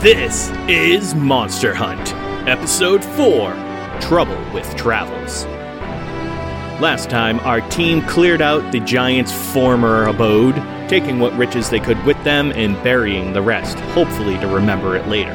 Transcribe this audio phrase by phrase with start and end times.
[0.00, 2.14] This is Monster Hunt,
[2.48, 3.52] Episode 4
[4.00, 5.44] Trouble with Travels.
[6.80, 10.54] Last time, our team cleared out the giant's former abode,
[10.88, 15.06] taking what riches they could with them and burying the rest, hopefully to remember it
[15.06, 15.34] later.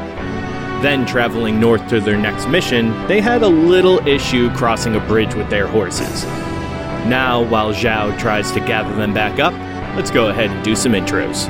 [0.81, 5.35] Then, traveling north to their next mission, they had a little issue crossing a bridge
[5.35, 6.23] with their horses.
[7.05, 9.53] Now, while Zhao tries to gather them back up,
[9.95, 11.49] let's go ahead and do some intros.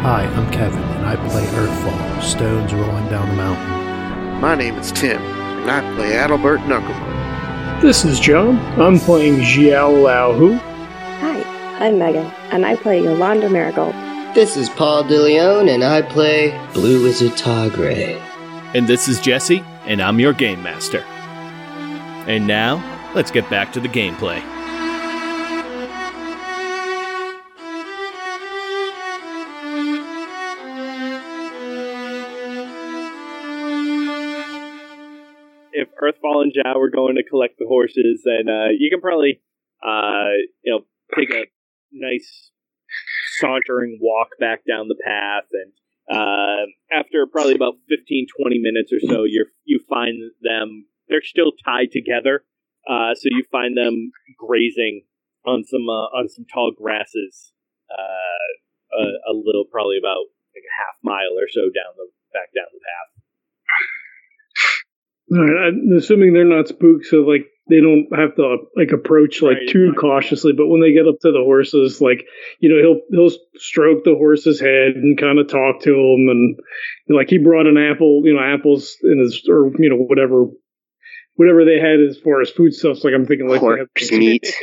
[0.00, 4.40] Hi, I'm Kevin, I play Earthfall, stones rolling down the mountain.
[4.40, 7.80] My name is Tim, and I play Adalbert Knuckleman.
[7.80, 8.58] This is John.
[8.80, 10.54] I'm playing Xiao Lao Hu.
[10.54, 11.42] Hi,
[11.78, 13.94] I'm Megan, and I play Yolanda Marigold.
[14.34, 18.20] This is Paul DeLeon, and I play Blue Wizard Targray.
[18.74, 21.04] And this is Jesse, and I'm your Game Master.
[22.26, 22.82] And now,
[23.14, 24.42] let's get back to the gameplay.
[36.06, 39.40] Earthfall and Zhao were going to collect the horses, and uh, you can probably,
[39.84, 40.80] uh, you know,
[41.16, 41.46] take a
[41.92, 42.50] nice
[43.38, 45.72] sauntering walk back down the path and
[46.08, 51.52] uh, after probably about 15 20 minutes or so you you find them they're still
[51.64, 52.44] tied together
[52.88, 55.02] uh, so you find them grazing
[55.44, 57.52] on some uh, on some tall grasses
[57.90, 58.48] uh,
[58.98, 62.70] a, a little probably about like a half mile or so down the back down
[62.72, 63.15] the path
[65.32, 69.68] I'm assuming they're not spooked, so like they don't have to like approach like Right,
[69.68, 69.98] too right.
[69.98, 70.52] cautiously.
[70.52, 72.24] But when they get up to the horses, like
[72.60, 76.56] you know, he'll he'll stroke the horse's head and kind of talk to him, and
[77.08, 80.46] like he brought an apple, you know, apples in his or you know whatever.
[81.38, 84.54] Whatever they had as far as foodstuffs, like I'm thinking, like they have, Horse meat.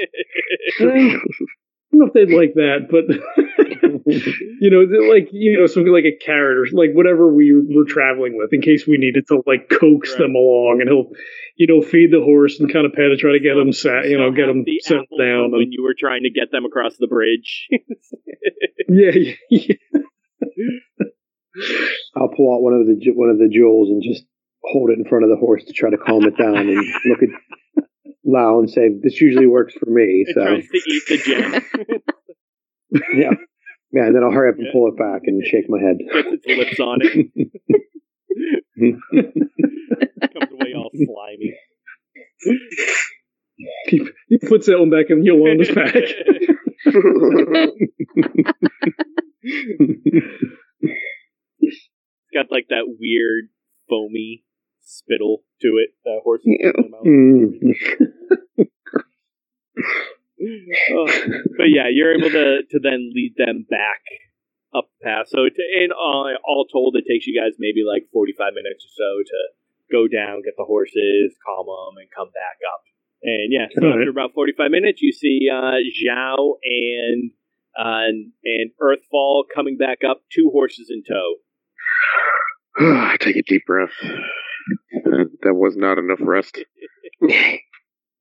[1.94, 3.06] I don't know if they'd like that, but
[4.60, 4.82] you know,
[5.14, 8.62] like you know, something like a carrot or like whatever we were traveling with, in
[8.62, 10.20] case we needed to like coax Right.
[10.20, 11.12] them along, and he'll,
[11.56, 14.10] you know, feed the horse and kind of pet it, try to get them sat,
[14.10, 15.52] you know, get have them the settled down.
[15.52, 17.68] when And, you were trying to get them across the bridge
[18.90, 19.76] yeah, yeah, yeah.
[22.16, 24.26] I'll pull out one of the ju- one of the jewels and just
[24.64, 26.70] hold it in front of the horse to try to calm it down and
[27.06, 27.30] look at
[28.26, 31.54] Lau and say, "This usually works for me." it So tries to eat the gem
[33.16, 33.32] yeah,
[33.92, 34.06] yeah.
[34.06, 35.98] And then I'll hurry up and pull it back and shake my head.
[36.00, 37.28] gets its lips on it
[40.34, 41.54] comes away all slimy
[43.88, 45.94] he, he puts that one back in Yolanda's pack.
[51.60, 51.90] it's
[52.34, 53.50] got like that weird
[53.90, 54.44] foamy
[54.82, 56.72] spittle to it that horses Yeah.
[58.56, 58.68] Put
[60.40, 61.10] in their mouth.
[61.10, 61.10] Oh,
[61.58, 64.02] but yeah, you're able to to then lead them back
[64.76, 65.28] up the path.
[65.28, 68.92] So to, in all, all told, it takes you guys maybe like 45 minutes or
[68.98, 69.40] so to
[69.92, 72.82] go down, get the horses, calm them, and come back up.
[73.24, 74.00] And yeah, so Alright.
[74.02, 77.32] after about 45 minutes, you see uh, Zhao and
[77.78, 78.12] uh,
[78.44, 81.36] and Earthfall coming back up, two horses in tow.
[83.20, 83.94] Take a deep breath.
[85.44, 86.58] That was not enough rest.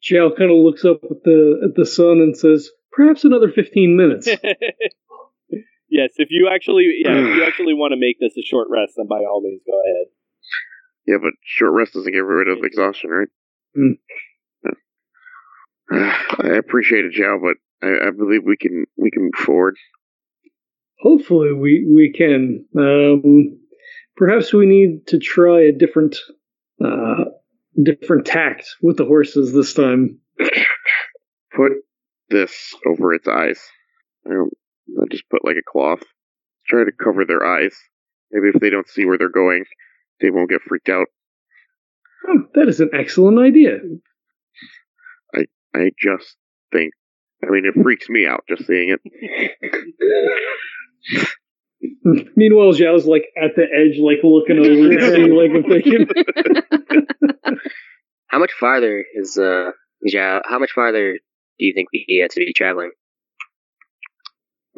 [0.05, 3.97] Xiao kind of looks up at the at the sun and says, "Perhaps another fifteen
[3.97, 4.27] minutes."
[5.89, 8.95] yes, if you actually yeah, if you actually want to make this a short rest,
[8.97, 10.07] then by all means go ahead.
[11.07, 13.29] Yeah, but short rest doesn't get rid of exhaustion, right?
[13.77, 13.99] Mm.
[15.91, 17.57] I appreciate it, Joe, but
[17.87, 19.77] I, I believe we can we can move forward.
[21.01, 22.65] Hopefully, we we can.
[22.77, 23.59] Um,
[24.17, 26.17] perhaps we need to try a different
[26.83, 27.25] uh,
[27.81, 30.19] different tact with the horses this time.
[31.55, 31.73] Put
[32.29, 33.61] this over its eyes.
[34.27, 34.53] I don't.
[35.01, 36.03] I just put like a cloth.
[36.67, 37.77] Try to cover their eyes.
[38.31, 39.65] Maybe if they don't see where they're going,
[40.21, 41.07] they won't get freaked out.
[42.29, 43.79] Oh, that is an excellent idea.
[45.35, 46.37] I I just
[46.73, 46.93] think.
[47.45, 49.01] I mean, it freaks me out just seeing it.
[52.37, 55.83] Meanwhile, Zhao's like at the edge, like looking over to see like if they
[57.43, 57.57] can.
[58.29, 59.71] How much farther is uh
[60.09, 60.41] Zhao?
[60.45, 61.15] How much farther
[61.59, 62.93] do you think we have to be traveling?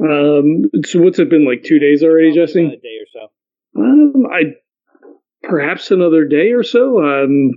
[0.01, 2.65] Um, so what's it been like two days already, Probably Jesse?
[2.65, 3.81] about A day or so.
[3.81, 4.43] Um, I
[5.49, 7.01] perhaps another day or so.
[7.03, 7.51] Um,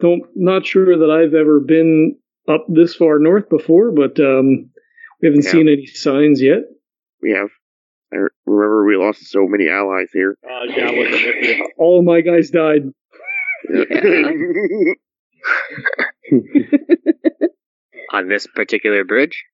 [0.00, 2.16] don't not sure that I've ever been
[2.48, 4.70] up this far north before, but um,
[5.22, 5.50] we haven't Yeah.
[5.50, 6.64] seen any signs yet.
[7.22, 7.48] We have.
[8.12, 8.16] I
[8.46, 10.36] remember we lost so many allies here.
[10.44, 11.68] Uh, Zhao wasn't with you.
[11.78, 12.82] All my guys died.
[18.12, 19.44] On this particular bridge?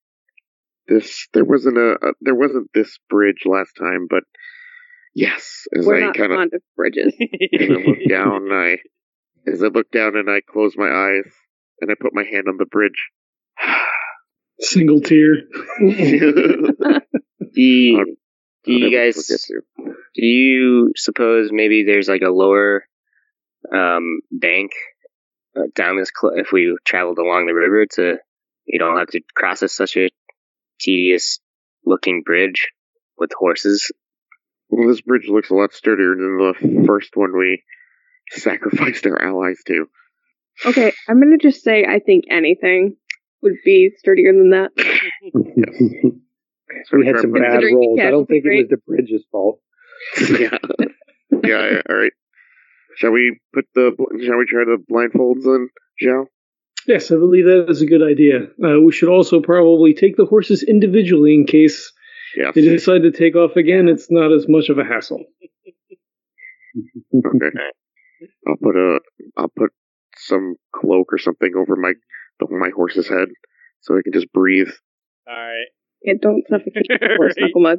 [0.89, 4.25] this there wasn't a, a there wasn't this bridge last time, but
[5.15, 7.15] yes, as We're I not kind of fond of bridges.
[7.59, 8.79] kind of look down, I
[9.47, 11.33] as I look down and I close my eyes
[11.81, 13.09] and I put my hand on the bridge.
[14.61, 15.35] Single tear.
[15.81, 18.17] Do you,
[18.65, 19.27] do you guys
[20.15, 22.85] do you suppose maybe there's like a lower
[23.73, 24.73] um, bank
[25.57, 28.17] uh, down this cl- if we traveled along the river to
[28.67, 30.11] you don't have to cross a, such a
[30.81, 31.41] tedious
[31.85, 32.73] looking bridge
[33.19, 33.91] with horses
[34.69, 37.63] Well, this bridge looks a lot sturdier than the first one we
[38.31, 39.87] sacrificed our allies to.
[40.65, 42.97] Okay, I'm gonna just say I think anything
[43.43, 44.71] would be sturdier than that.
[46.87, 48.01] So we had some bad Considering rolls.
[48.01, 49.61] I don't think it was the bridge's fault.
[50.21, 50.59] yeah.
[51.45, 52.13] yeah, yeah, all right.
[52.97, 53.93] Shall we put the
[54.25, 55.69] shall we try the blindfolds on
[56.03, 56.27] Zhao?
[56.87, 58.49] Yes, I believe that is a good idea.
[58.63, 61.93] Uh, we should also probably take the horses individually in case
[62.37, 62.55] Yes.
[62.55, 63.89] they decide to take off again.
[63.89, 65.23] It's not as much of a hassle.
[67.15, 67.59] Okay.
[68.49, 69.01] I'll put a
[69.37, 69.71] I'll put
[70.17, 71.93] some cloak or something over my
[72.41, 73.29] the, my horse's head
[73.81, 74.71] so I can just breathe.
[75.29, 75.67] All right.
[76.05, 77.47] Yeah, don't suffocate the horse, Right.
[77.47, 77.79] knuckle mud.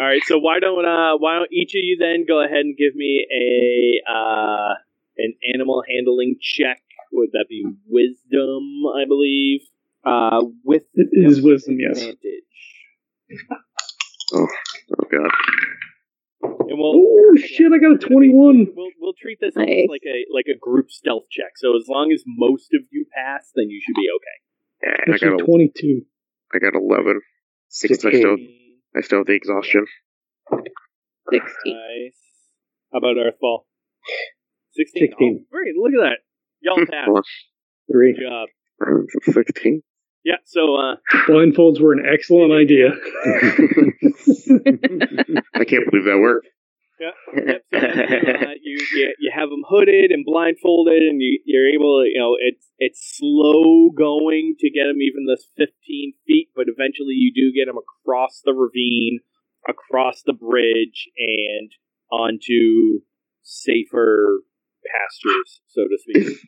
[0.00, 0.22] All right.
[0.26, 3.26] So why don't uh why don't each of you then go ahead and give me
[3.32, 4.74] a uh
[5.18, 6.82] an animal handling check?
[7.12, 8.82] Would that be wisdom?
[8.96, 9.60] I believe.
[10.04, 11.98] Uh, with It is wisdom, yes.
[11.98, 12.44] advantage.
[14.34, 14.46] Oh
[15.10, 15.30] god.
[16.42, 17.72] And we'll, Oh shit!
[17.72, 18.68] I got a twenty-one.
[18.74, 19.86] We'll, we'll treat this Nice.
[19.88, 21.52] like a like a group stealth check.
[21.56, 24.36] So as long as most of you pass, then you should be okay.
[25.08, 26.02] Yeah, I got a, twenty-two.
[26.54, 27.20] I got eleven.
[27.68, 28.20] Since I 16.
[28.20, 28.36] still
[28.96, 29.86] I still have the exhaustion.
[31.30, 31.76] Sixteen.
[31.76, 32.20] Nice.
[32.92, 33.64] How about Earthfall?
[34.72, 35.08] 16.
[35.08, 35.16] 16.
[35.20, 35.74] Oh, great.
[35.76, 36.18] Look at that.
[36.60, 37.10] Y'all passed.
[37.10, 37.22] Well,
[37.90, 38.14] Three.
[38.14, 38.48] Good job.
[39.34, 39.82] Sixteen.
[40.24, 40.96] Yeah, so uh,
[41.26, 42.88] Blindfolds were an excellent idea.
[45.54, 46.48] I can't believe that worked.
[47.00, 47.14] Yep,
[47.74, 52.18] uh, you, you you have them hooded and blindfolded, and you you're able to you
[52.18, 57.32] know it's it's slow going to get them even this 15 feet, but eventually you
[57.32, 59.20] do get them across the ravine,
[59.68, 61.70] across the bridge, and
[62.10, 63.00] onto
[63.42, 64.40] safer
[64.84, 66.38] pastures, so to speak.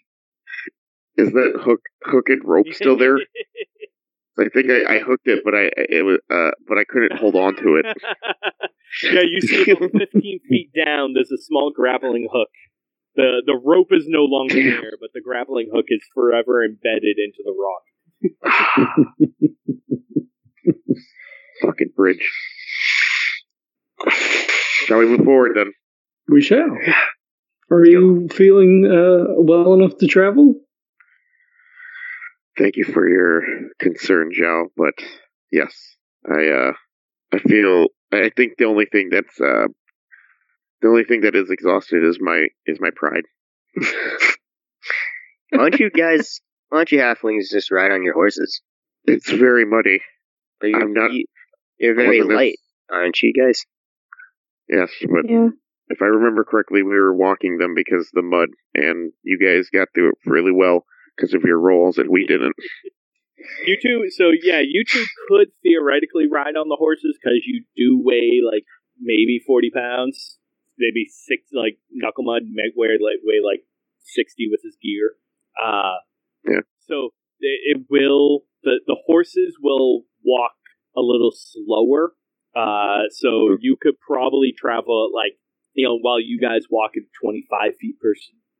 [1.16, 3.18] Is that hook hook and rope still there?
[4.38, 7.34] I think I, I hooked it, but I it was uh but I couldn't hold
[7.34, 7.86] on to it.
[9.02, 12.48] yeah, you see about 15 feet down, there's a small grappling hook.
[13.16, 17.42] The the rope is no longer there, but the grappling hook is forever embedded into
[17.44, 17.82] the rock.
[21.62, 22.30] Fucking bridge.
[24.86, 25.72] Shall we move forward then?
[26.28, 26.78] We shall.
[27.70, 30.54] Are you feeling uh, well enough to travel?
[32.60, 33.42] Thank you for your
[33.78, 34.92] concern, Zhao, but
[35.50, 35.72] yes,
[36.30, 36.72] I uh
[37.32, 39.66] I feel I think the only thing that's uh
[40.82, 43.24] the only thing that is exhausted is my is my pride.
[45.50, 48.60] why don't you guys why don't you halflings just ride on your horses
[49.04, 50.00] it's very muddy.
[50.60, 51.24] but you're, I'm not- you,
[51.78, 52.56] you're very wasn't as- light
[52.90, 53.64] aren't you guys
[54.68, 55.48] Yes, but Yeah.
[55.88, 59.68] if I remember correctly, we were walking them because of the mud, and you guys
[59.74, 60.84] got through it really well
[61.16, 62.54] because of your roles and we didn't.
[63.66, 68.00] You two, so yeah, you two could theoretically ride on the horses because you do
[68.02, 68.64] weigh like
[69.00, 70.38] maybe 40 pounds,
[70.78, 73.64] maybe six, like Knucklemud may weigh like, weigh like
[74.00, 75.12] 60 with his gear.
[75.60, 75.98] Uh,
[76.46, 76.60] Yeah.
[76.80, 80.52] So it, it will, the, the horses will walk
[80.96, 82.12] a little slower.
[82.54, 85.38] Uh, so you could probably travel at like,
[85.74, 88.12] you know, while you guys walk at 25 feet per,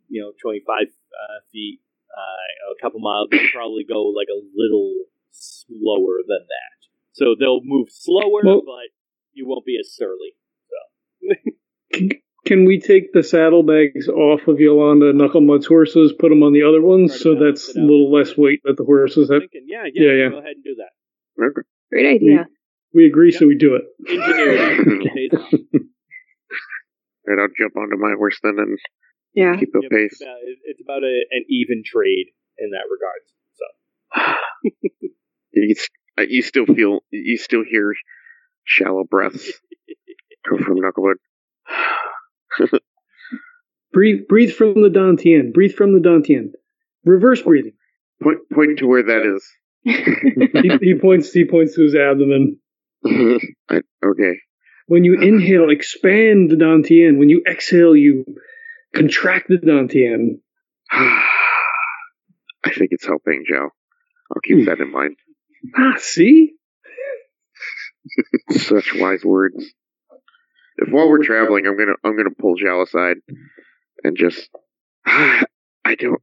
[0.09, 1.81] you know, 25 uh, feet,
[2.17, 4.95] uh, a couple miles, they'll probably go like a little
[5.31, 6.77] slower than that.
[7.13, 8.91] So they'll move slower, Well- but
[9.33, 10.35] you won't be as surly.
[12.47, 16.81] Can we take the saddlebags off of Yolanda Knucklemud's horses, put them on the other
[16.83, 19.43] ones, so that's a little less weight that the horses have?
[19.43, 20.29] Thinking, yeah, yeah, Yeah, yeah.
[20.31, 21.65] go ahead and do that.
[21.93, 22.47] Great idea.
[22.95, 23.85] We agree, so we do it.
[24.09, 25.31] Ingenuity pays.
[27.27, 28.79] And I'll jump onto my horse then and
[29.35, 29.57] Yeah.
[29.59, 30.13] keep a Yep, pace.
[30.13, 32.27] It's about, it's about a, an even trade
[32.59, 33.23] in that regard.
[33.55, 34.35] So
[35.53, 37.95] He's, Uh, you still feel, you still hear
[38.65, 39.51] shallow breaths
[40.49, 41.17] come from Knucklewood.
[43.93, 45.53] Breathe, breathe from the Dantian.
[45.53, 46.53] Breathe from the Dantian.
[47.05, 47.73] Reverse breathing.
[48.23, 49.47] Point, point to where that is.
[50.63, 51.33] He, he points.
[51.33, 52.59] He points to his abdomen.
[53.05, 54.39] I, okay.
[54.87, 57.19] When you inhale, expand the Dantian.
[57.19, 58.25] When you exhale, you
[58.95, 60.41] contract the Dantian.
[60.93, 63.71] I think it's helping, Joe.
[64.31, 65.17] I'll keep that in mind.
[65.77, 66.53] Ah, see?
[68.51, 69.65] Such wise words.
[70.77, 73.17] If while we're traveling, I'm gonna I'm gonna pull Zhao aside
[74.03, 74.49] and just
[75.07, 75.45] I
[75.99, 76.23] don't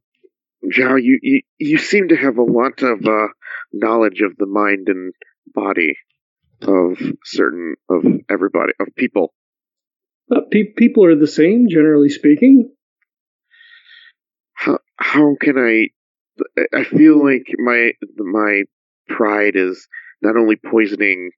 [0.64, 3.28] Zhao, you, you you seem to have a lot of uh,
[3.72, 5.12] knowledge of the mind and
[5.54, 5.96] body
[6.62, 9.32] of certain of everybody of people.
[10.30, 12.70] Uh, pe- people are the same, generally speaking.
[14.54, 15.88] How how can I?
[16.76, 18.62] I feel like my my
[19.08, 19.88] pride is
[20.22, 21.30] not only poisoning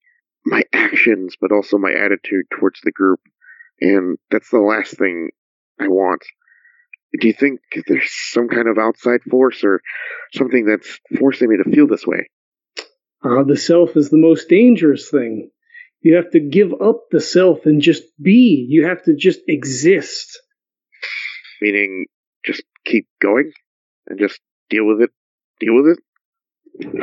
[0.45, 3.21] my actions but also my attitude towards the group,
[3.81, 5.31] and that's the last thing
[5.81, 6.23] I want.
[7.19, 9.81] Do you think there's some kind of outside force or
[10.33, 12.29] something that's forcing me to feel this way?
[13.23, 15.51] Uh, the self is the most dangerous thing.
[16.03, 18.67] You have to give up the self and just be.
[18.69, 20.41] You have to just exist.
[21.61, 22.07] Meaning,
[22.45, 23.53] just keep going
[24.07, 24.41] and just
[24.71, 25.11] deal with it.
[25.61, 25.99] Deal with it.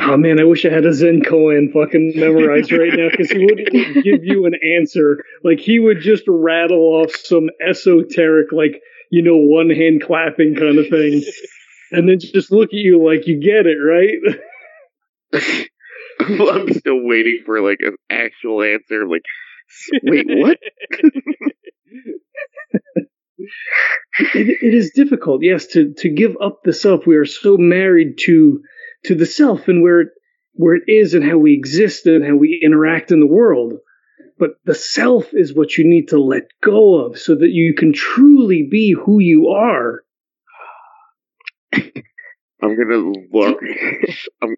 [0.00, 3.44] Oh man, I wish I had a Zen Koan fucking memorized right now because he
[3.44, 5.22] wouldn't give you an answer.
[5.44, 10.78] Like he would just rattle off some esoteric, like you know, one hand clapping kind
[10.78, 11.22] of thing,
[11.92, 14.18] and then just look at you like you get it, right?
[16.20, 19.06] I'm still waiting for like an actual answer.
[19.06, 19.22] Like,
[20.02, 20.58] wait, what?
[24.18, 27.06] it, it is difficult, yes, to to give up the self.
[27.06, 28.62] We are so married to
[29.04, 30.08] to the self and where it,
[30.54, 33.74] where it is and how we exist and how we interact in the world.
[34.38, 37.92] But the self is what you need to let go of so that you can
[37.92, 40.02] truly be who you are.
[41.72, 43.60] I'm gonna look.
[44.42, 44.56] I'm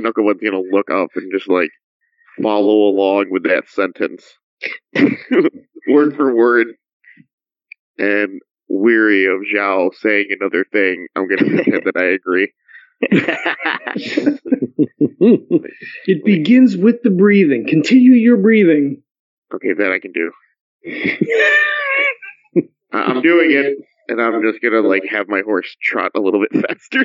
[0.00, 1.70] Knucklewood's gonna look up and just like
[2.42, 4.24] follow along with that sentence,
[5.88, 6.68] word for word.
[7.98, 12.52] And weary of Zhao saying another thing, I'm gonna pretend that I agree.
[16.06, 17.66] It begins with the breathing.
[17.66, 19.02] Continue your breathing.
[19.54, 20.30] Okay, that I can do.
[22.92, 23.76] I'm doing it,
[24.08, 27.04] and I'm just gonna like have my horse trot a little bit faster.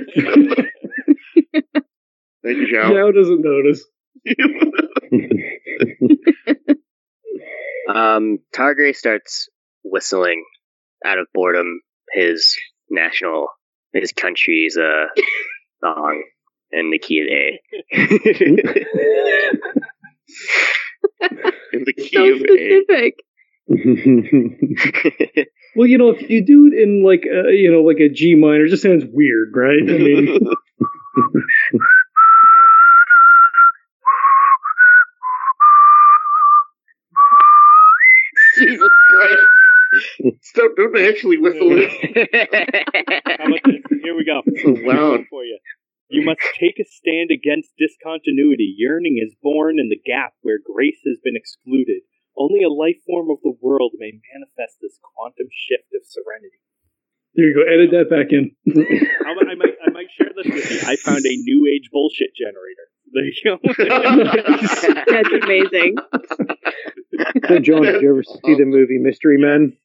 [2.44, 2.92] Thank you, Zhao.
[2.92, 3.86] Zhao doesn't notice.
[7.88, 9.50] Um, Targray starts
[9.84, 10.46] whistling
[11.06, 11.82] out of boredom
[12.12, 12.56] his
[12.90, 13.50] national,
[13.92, 15.08] his country's uh,
[15.84, 16.24] song
[16.72, 17.60] in the key of A.
[21.74, 22.44] In the key so of A.
[22.88, 23.16] specific.
[25.76, 28.36] Well, you know, if you do it in like a, you know, like a G
[28.36, 29.82] minor, it just sounds weird, right?
[29.82, 30.38] I mean,
[38.64, 39.44] Jesus Christ!
[40.42, 40.72] Stop!
[40.76, 41.92] Don't actually whistle it.
[43.40, 43.82] How about this?
[44.04, 44.42] Here we go.
[44.64, 45.26] So loud.
[45.30, 45.60] for you.
[46.10, 48.74] You must take a stand against discontinuity.
[48.78, 52.02] Yearning is born in the gap where grace has been excluded.
[52.38, 56.58] Only a life form of the world may manifest this quantum shift of serenity.
[57.36, 57.62] there you go.
[57.66, 58.54] Edit that back in.
[59.26, 60.80] I, I might, I might share this with you.
[60.90, 62.86] I found a new age bullshit generator.
[63.14, 63.58] There you go.
[65.14, 65.96] That's amazing.
[67.48, 69.78] So, John, did you ever see the movie Mystery Men?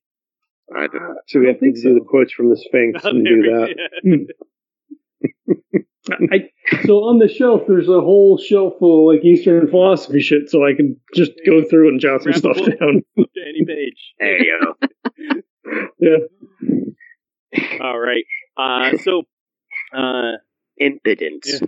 [0.75, 1.17] I don't.
[1.29, 1.95] So we have to do so.
[1.95, 4.27] the quotes from the Sphinx and do that.
[6.33, 6.51] I,
[6.87, 10.65] so on the shelf, there's a whole shelf full of like Eastern philosophy shit, so
[10.67, 13.03] I can just go through it and jot some stuff down.
[13.15, 14.15] Flip to any page.
[14.19, 14.75] there you go.
[16.01, 16.19] Yeah.
[17.83, 18.25] All right.
[18.57, 19.23] Uh, so,
[19.97, 20.33] uh,
[20.81, 21.61] Impotence.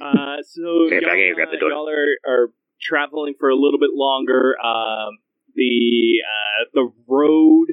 [0.00, 2.50] Uh, so Okay, y'all, back in, grab the uh, y'all are, are
[2.84, 4.54] traveling for a little bit longer.
[4.64, 5.18] Um,
[5.54, 7.66] the uh, the road,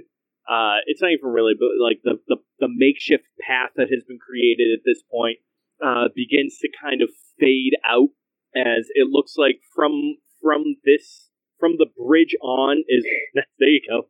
[0.50, 4.20] uh, it's not even really, but like the, the the makeshift path that has been
[4.20, 5.38] created at this point
[5.84, 8.10] uh, begins to kind of fade out
[8.56, 13.06] as it looks like from from this from the bridge on is
[13.60, 14.08] there you go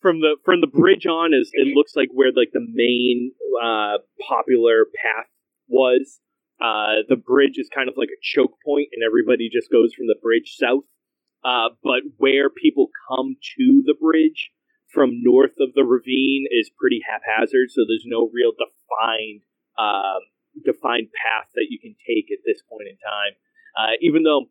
[0.00, 3.32] from the from the bridge on is it looks like where like the main
[3.62, 5.26] uh, popular path
[5.68, 6.20] was.
[6.60, 10.06] Uh, the bridge is kind of like a choke point, and everybody just goes from
[10.06, 10.84] the bridge south.
[11.44, 14.50] Uh, but where people come to the bridge
[14.92, 19.42] from north of the ravine is pretty haphazard, so there's no real defined
[19.78, 20.20] um,
[20.64, 23.34] defined path that you can take at this point in time.
[23.74, 24.46] Uh, even though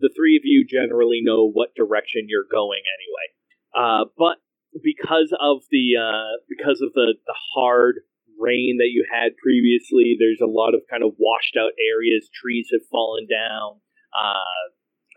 [0.00, 3.26] the three of you generally know what direction you're going anyway.
[3.74, 4.38] Uh, but
[4.82, 8.00] because of the uh, because of the the hard
[8.46, 12.30] rain that you had previously, there's a lot of kind of washed out areas.
[12.30, 13.82] Trees have fallen down.
[14.14, 14.64] Uh,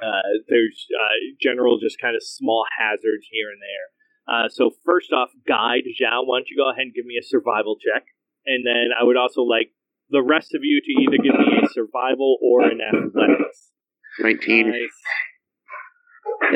[0.01, 3.87] uh, there's uh, general just kind of small hazards here and there.
[4.25, 7.25] Uh, so first off, guide Zhao, why don't you go ahead and give me a
[7.25, 8.05] survival check,
[8.45, 9.71] and then I would also like
[10.09, 13.71] the rest of you to either give me a survival or an athletics.
[14.19, 14.69] 19.
[14.69, 14.79] Nice.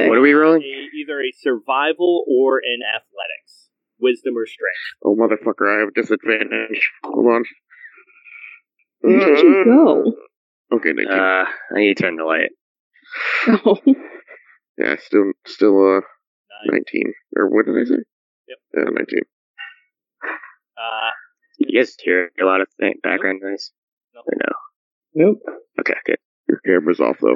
[0.10, 0.62] What are we rolling?
[0.62, 3.62] A- either a survival or an athletics,
[4.03, 4.83] wisdom or strength.
[5.03, 6.91] Oh, motherfucker, I have a disadvantage.
[7.05, 7.43] Hold on.
[9.01, 10.13] Where did you go?
[10.77, 11.12] Okay, 19.
[11.12, 11.45] Uh,
[11.75, 12.51] I need to turn the light.
[13.48, 13.77] Oh,
[14.77, 16.01] yeah, still, still, uh,
[16.69, 16.81] Nice.
[16.93, 17.13] 19.
[17.38, 18.03] Or what did I say?
[18.48, 18.57] Yep.
[18.75, 19.19] Yeah, 19.
[20.77, 21.10] Uh,
[21.60, 23.72] You guys hear a lot of th- background noise?
[24.13, 24.25] Nope.
[24.27, 25.25] Or no?
[25.25, 25.39] Nope.
[25.79, 26.17] Okay, good.
[26.48, 27.36] Your camera's off, though.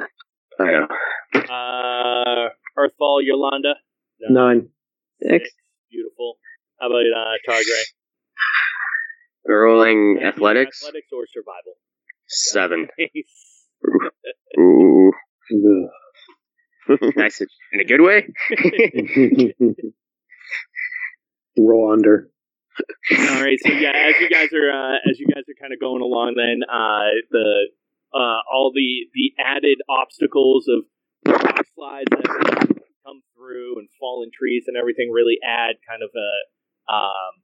[0.60, 0.88] I know.
[1.34, 2.48] uh,
[2.78, 3.74] Earthfall, Yolanda.
[4.20, 4.68] Nine.
[5.20, 5.50] six.
[5.90, 6.38] Beautiful.
[6.80, 7.84] How about uh, Targray?
[9.44, 10.82] We're rolling athletics.
[10.82, 11.74] Athletics or survival.
[12.26, 12.88] Seven.
[13.80, 14.58] Nice.
[14.58, 15.12] Ooh.
[17.16, 17.40] Nice.
[17.72, 18.26] In a good way?
[21.58, 22.30] Roll under.
[23.12, 25.80] All right, so yeah, as you guys are uh, as you guys are kind of
[25.80, 27.68] going along, then uh, the
[28.14, 30.84] uh, all the the added obstacles of
[31.26, 32.68] rock slides that
[33.04, 36.30] come through and fallen trees and everything really add kind of a
[36.88, 37.42] um,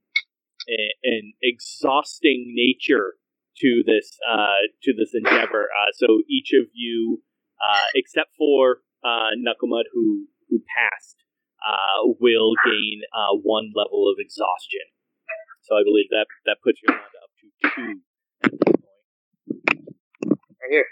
[1.04, 3.14] an exhausting nature
[3.58, 5.68] to this uh, to this endeavor.
[5.70, 7.22] Uh, so each of you,
[7.60, 11.16] uh, except for uh, Knucklemud, who who passed,
[11.66, 14.86] uh, will gain uh, one level of exhaustion.
[15.62, 18.00] So I believe that that puts your round up to two
[18.44, 18.84] at this point.
[20.60, 20.86] Right here.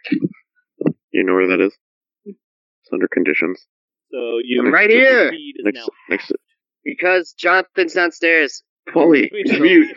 [1.12, 1.76] You know where that is?
[2.24, 3.66] It's under conditions.
[4.10, 5.30] So you I'm right here.
[5.62, 6.36] Next, next to
[6.84, 8.62] Because Jonathan's downstairs.
[8.92, 9.30] Polly.
[9.44, 9.96] Mute.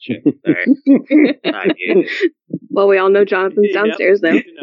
[0.00, 0.22] Shit.
[0.46, 0.68] Alright.
[1.44, 2.10] I muted.
[2.70, 3.84] Well, we all know Jonathan's Yep.
[3.84, 4.32] downstairs now.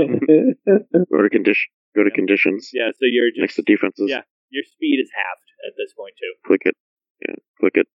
[0.68, 1.70] Go to condition.
[1.96, 2.72] Go to conditions.
[2.74, 4.10] yeah, so you're just Next to defenses.
[4.10, 4.22] yeah.
[4.50, 6.34] your speed is halved at this point too.
[6.48, 6.76] Click it.
[7.28, 7.36] Yeah.
[7.60, 7.88] Click it.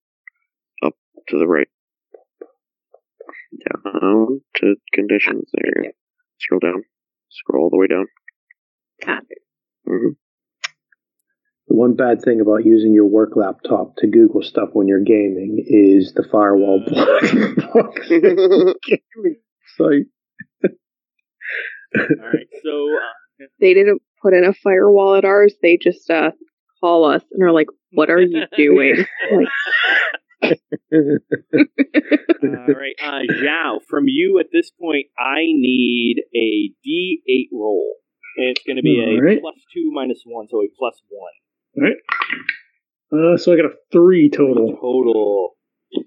[0.85, 0.94] Up
[1.29, 1.66] to the right.
[3.85, 5.51] Down to conditions.
[5.53, 5.85] There.
[5.85, 5.90] you.
[6.38, 6.85] Scroll down.
[7.31, 8.07] Scroll all the way down.
[9.05, 9.38] Got it.
[9.87, 10.11] hmm
[11.69, 15.63] The one bad thing about using your work laptop to Google stuff when you're gaming
[15.67, 17.23] is the firewall block.
[18.09, 19.37] gaming
[19.77, 20.07] site.
[21.95, 25.55] All right, so uh, They didn't put in a firewall at ours.
[25.61, 26.31] They just uh
[26.81, 29.05] call us and are like, "What are you doing?"
[30.41, 30.57] Like,
[32.43, 37.97] all right, uh, Zhao, from you at this point, I need a D8 roll,
[38.37, 39.41] and it's going to be a All right.
[39.41, 41.33] plus two minus one, so a plus one
[41.77, 41.97] All right.
[43.11, 44.77] Uh, so I got a three total.
[44.81, 45.57] total.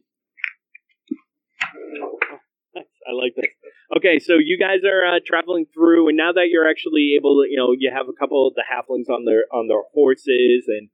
[2.75, 3.45] I like this.
[3.97, 7.49] Okay, so you guys are uh, traveling through, and now that you're actually able to,
[7.49, 10.89] you know, you have a couple of the halflings on their on their horses, and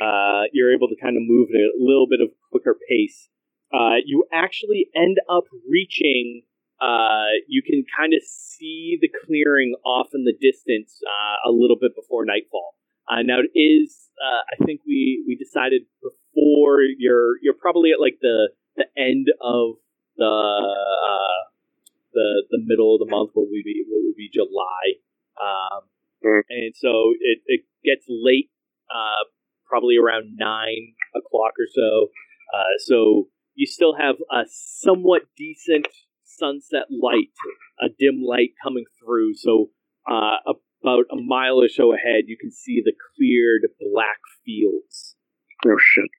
[0.00, 3.28] uh, you're able to kind of move at a little bit of quicker pace.
[3.72, 6.42] Uh, you actually end up reaching.
[6.80, 11.76] Uh, you can kind of see the clearing off in the distance uh, a little
[11.78, 12.79] bit before nightfall.
[13.10, 14.08] Uh, now it is.
[14.22, 19.26] Uh, I think we we decided before you're you're probably at like the the end
[19.42, 19.76] of
[20.16, 21.42] the uh,
[22.14, 25.00] the the middle of the month what would be what would be July,
[25.42, 25.82] um,
[26.24, 26.42] Mm.
[26.50, 28.50] and so it, it gets late,
[28.94, 29.24] uh,
[29.66, 32.08] probably around nine o'clock or so.
[32.52, 35.88] Uh, so you still have a somewhat decent
[36.24, 37.32] sunset light,
[37.80, 39.34] a dim light coming through.
[39.34, 39.70] So
[40.10, 40.36] uh,
[40.82, 45.16] about a mile or so ahead, you can see the cleared black fields.
[45.66, 46.10] Oh shit.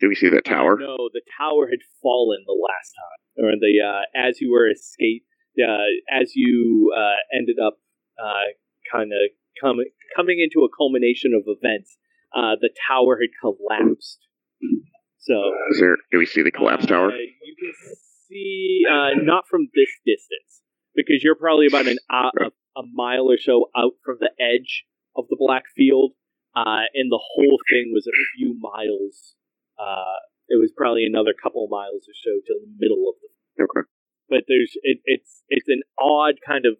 [0.00, 0.76] Do we see that tower?
[0.78, 5.24] No, the tower had fallen the last time, or the uh, as you were escape,
[5.58, 7.78] uh, as you uh, ended up
[8.20, 8.52] uh,
[8.92, 11.96] kind of coming coming into a culmination of events.
[12.34, 14.18] Uh, the tower had collapsed.
[15.18, 15.34] So
[15.70, 15.96] Is there?
[16.12, 17.10] Do we see the collapsed tower?
[17.10, 17.72] you can
[18.28, 20.62] see uh, not from this distance
[20.94, 24.84] because you're probably about an uh, a, a mile or so out from the edge
[25.16, 26.12] of the black field,
[26.54, 29.34] uh, and the whole thing was a few miles.
[29.78, 33.64] Uh, it was probably another couple miles or so to the middle of the.
[33.64, 33.88] Okay.
[34.28, 36.76] But there's it, it's it's an odd kind of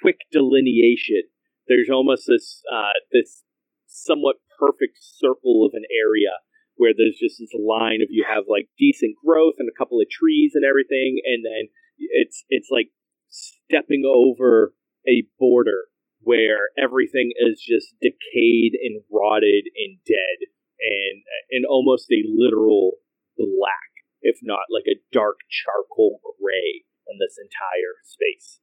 [0.00, 1.28] quick delineation.
[1.68, 3.44] There's almost this uh, this
[3.86, 6.40] somewhat perfect circle of an area
[6.76, 10.08] where there's just this line of you have like decent growth and a couple of
[10.08, 11.68] trees and everything, and then
[11.98, 12.90] it's it's like
[13.28, 14.72] stepping over
[15.08, 15.86] a border
[16.20, 20.48] where everything is just decayed and rotted and dead
[20.80, 22.92] and and almost a literal
[23.36, 23.92] black,
[24.22, 28.60] if not like a dark charcoal gray in this entire space.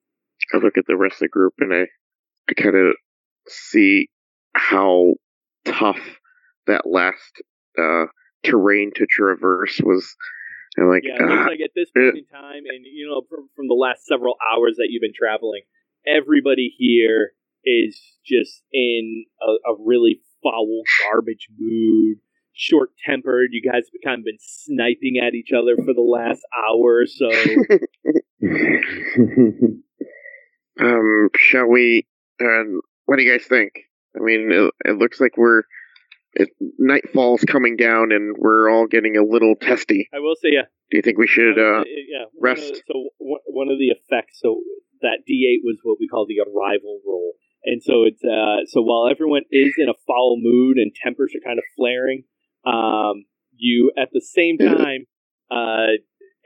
[0.54, 1.86] I look at the rest of the group and I,
[2.50, 2.96] I kind of
[3.48, 4.10] see
[4.54, 5.14] how
[5.66, 6.00] tough
[6.68, 7.42] that last
[7.80, 8.06] uh,
[8.44, 10.16] terrain to traverse was.
[10.76, 13.68] And like, yeah, ah, like at this point in time, and you know, from, from
[13.68, 15.62] the last several hours that you've been traveling,
[16.08, 17.32] everybody here
[17.66, 22.18] is just in a, a really foul garbage mood,
[22.54, 23.50] short tempered.
[23.52, 27.08] You guys have kind of been sniping at each other for the last hour or
[27.08, 27.30] so.
[30.86, 32.08] um, shall we?
[32.42, 32.64] Uh,
[33.06, 33.74] what do you guys think?
[34.16, 35.64] I mean, it, it looks like we're
[36.34, 40.10] it, nightfall's coming down, and we're all getting a little testy.
[40.14, 40.64] I will say, yeah.
[40.92, 42.26] Do you think we should uh, say, yeah.
[42.34, 42.74] one of rest?
[42.74, 44.62] the- so one one of the effects, so
[45.04, 49.08] that D8 was what we call the arrival roll, and so it's uh, so while
[49.12, 52.24] everyone is in a foul mood and tempers are kind of flaring,
[52.66, 55.06] um, you at the same time,
[55.52, 56.00] uh,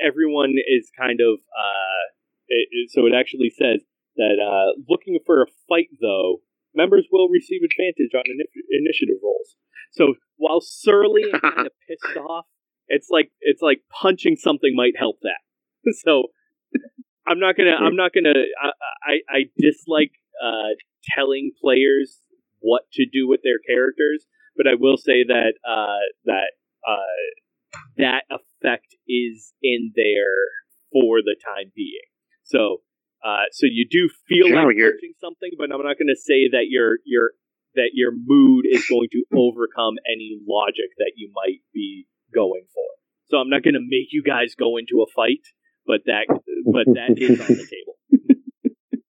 [0.04, 2.04] everyone is kind of uh,
[2.48, 3.82] it, it- so it actually says
[4.18, 6.42] that uh, looking for a fight though,
[6.76, 9.56] members will receive advantage on ini- initiative rolls.
[9.92, 12.46] So while surly and kind of pissed off,
[12.88, 15.42] it's like it's like punching something might help that.
[16.06, 16.28] So
[17.28, 18.70] I'm not gonna I'm not gonna I
[19.04, 20.12] I, I dislike
[20.42, 20.74] uh,
[21.16, 22.20] telling players
[22.60, 26.52] what to do with their characters, but I will say that uh, that
[26.88, 27.20] uh,
[27.98, 30.48] that effect is in there
[30.92, 32.08] for the time being.
[32.44, 32.82] So
[33.26, 34.76] uh, so you do feel like
[35.20, 37.32] something, but I'm not going to say that your your
[37.76, 42.90] that your mood is going to overcome any logic that you might be going for.
[43.26, 45.44] So I'm not going to make you guys go into a fight,
[45.86, 46.26] but that
[46.72, 47.96] but that is on the table.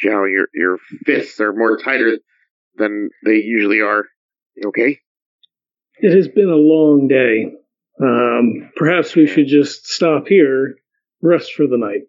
[0.00, 2.18] Joe, your your fists are more tighter
[2.76, 4.04] than they usually are.
[4.64, 4.98] Okay.
[5.98, 7.52] It has been a long day.
[8.02, 10.76] Um, perhaps we should just stop here,
[11.20, 12.02] rest for the night.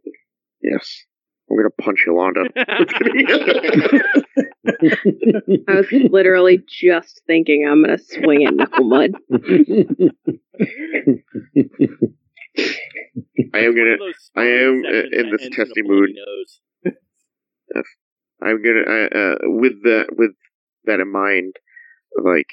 [0.61, 1.03] Yes.
[1.49, 2.45] I'm gonna punch Yolanda.
[5.67, 9.11] I was literally just thinking I'm gonna swing at Knuckle Mud.
[12.57, 13.91] I am gonna.
[13.91, 16.09] One of those I am, uh, in this ends testy mood.
[16.13, 16.61] nose.
[18.43, 18.81] I'm gonna.
[18.87, 20.07] Uh, uh, with that.
[20.17, 20.31] With
[20.85, 21.55] that in mind,
[22.23, 22.49] like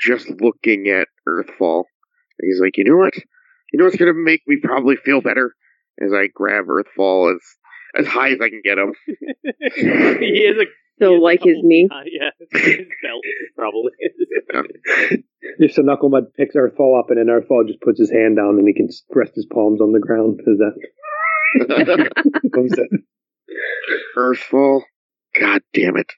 [0.00, 1.84] just looking at Earthfall,
[2.40, 3.14] he's like, you know what?
[3.72, 5.54] You know what's gonna make me probably feel better?
[6.00, 7.40] As I grab Earthfall as
[7.96, 8.94] as high as I can get him.
[10.20, 10.66] he is a
[10.98, 11.88] So he is a like his knee.
[11.90, 13.22] uh, yeah, his belt
[13.56, 13.92] probably.
[15.58, 18.66] If so, Knucklemud picks Earthfall up, and then Earthfall just puts his hand down, and
[18.66, 20.40] he can rest his palms on the ground.
[20.46, 20.74] Is that
[21.56, 22.88] what I'm saying?
[24.16, 24.82] Earthfall.
[25.38, 26.12] God damn it.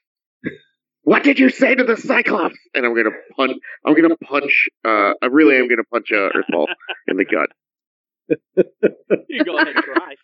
[1.03, 2.57] What did you say to the Cyclops?
[2.73, 3.53] And I'm gonna punch.
[3.85, 4.67] I'm gonna punch.
[4.83, 6.67] Uh, I really am gonna punch uh, Earthfall
[7.07, 7.49] in the gut.
[9.29, 10.15] you go ahead and try.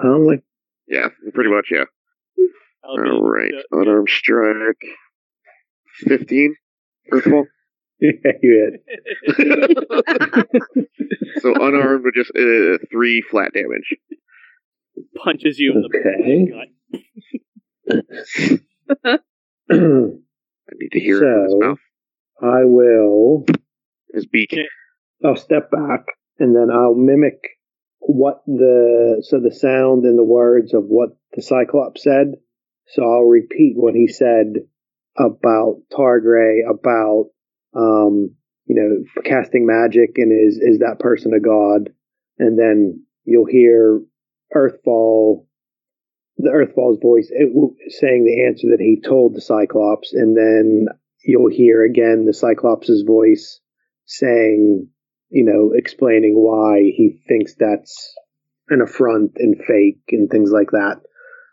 [0.00, 0.18] Huh?
[0.18, 0.42] Like,
[0.88, 1.68] Yeah, pretty much.
[1.70, 1.84] Yeah.
[2.82, 3.52] All right.
[3.70, 4.82] Unarmed strike.
[5.96, 6.54] Fifteen.
[7.12, 7.44] Earthfall.
[8.02, 8.78] Yeah, you
[9.26, 10.34] hit.
[11.40, 13.94] So unarmed with just uh, three flat damage.
[15.24, 16.52] punches you in the Okay.
[17.88, 18.08] gut.
[19.70, 21.78] I need to hear it from his mouth.
[22.42, 23.44] I will.
[24.12, 24.54] His beak.
[25.24, 26.04] I'll step back,
[26.38, 27.40] and then I'll mimic
[28.00, 32.34] what the so the sound and the words of what the Cyclops said.
[32.88, 34.54] So I'll repeat what he said
[35.16, 37.30] about Targray, about
[37.74, 38.34] um,
[38.66, 41.90] you know, casting magic, and is is that person a god?
[42.38, 44.00] And then you'll hear
[44.54, 45.46] Earthfall,
[46.38, 47.30] the Earthfall's voice
[47.88, 50.86] saying the answer that he told the Cyclops, and then
[51.24, 53.60] you'll hear again the Cyclops' voice
[54.06, 54.88] saying,
[55.30, 58.14] you know, explaining why he thinks that's
[58.68, 61.00] an affront and fake and things like that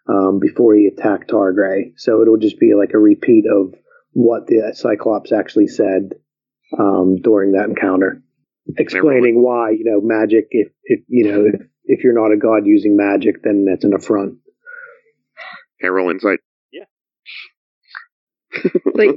[0.08, 1.94] um, before he attacked Targray.
[1.98, 3.74] So it'll just be like a repeat of
[4.12, 6.14] what the Cyclops actually said
[6.78, 8.22] um, during that encounter,
[8.78, 10.48] explaining why you know magic.
[10.52, 13.94] If if you know if, if you're not a god using magic, then that's an
[13.94, 14.36] affront.
[15.80, 16.40] Can I roll insight?
[16.72, 16.86] Yeah.
[18.94, 19.16] like,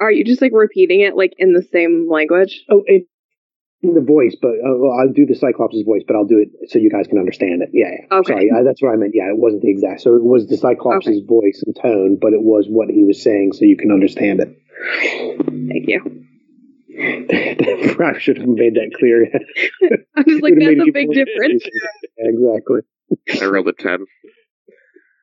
[0.00, 2.64] are you just like repeating it like in the same language?
[2.70, 3.06] Oh, it,
[3.82, 6.70] in the voice, but uh, well, I'll do the Cyclops' voice, but I'll do it
[6.70, 7.70] so you guys can understand it.
[7.72, 8.18] Yeah, yeah.
[8.18, 8.32] Okay.
[8.32, 9.12] Sorry, I, that's what I meant.
[9.14, 10.00] Yeah, it wasn't the exact.
[10.00, 11.22] So it was the Cyclops' Okay.
[11.22, 14.50] voice and tone, but it was what he was saying, so you can understand it.
[15.46, 16.24] Thank you.
[18.02, 19.30] I should have made that clear.
[20.16, 21.62] I was like, that's a big difference.
[21.62, 22.80] Yeah, exactly.
[23.40, 24.04] I rolled a ten.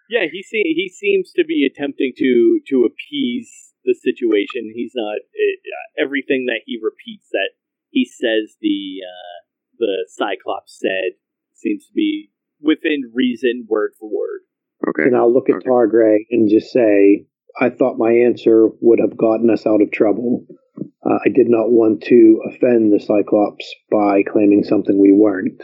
[0.09, 4.71] Yeah, he se- he seems to be attempting to to appease the situation.
[4.73, 7.51] He's not uh, everything that he repeats that
[7.95, 9.37] he says the uh,
[9.79, 11.17] the Cyclops said
[11.53, 12.29] seems to be
[12.61, 14.41] within reason, word for word.
[14.89, 15.03] Okay.
[15.03, 15.67] And I'll look at Okay.
[15.67, 17.25] Targray and just say,
[17.59, 20.45] I thought my answer would have gotten us out of trouble.
[20.77, 25.61] Uh, I did not want to offend the Cyclops by claiming something we weren't.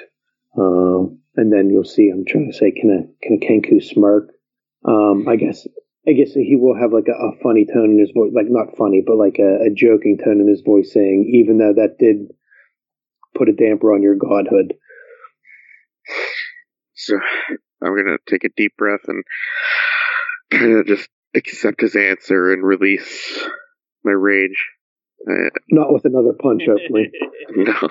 [0.58, 4.30] Uh, and then you'll see, I'm trying to say, can a, can a Kenku smirk?
[4.88, 5.67] Um, I guess,
[6.08, 8.76] I guess he will have like a, a funny tone in his voice, like not
[8.78, 12.34] funny, but like a, a joking tone in his voice saying, even though that did
[13.36, 14.74] put a damper on your godhood.
[16.96, 17.20] So
[17.84, 19.24] I'm gonna take a deep breath and
[20.50, 23.48] kind of just accept his answer and release
[24.04, 24.66] my rage.
[25.30, 27.12] Uh, Not with another punch, hopefully.
[27.56, 27.90] no.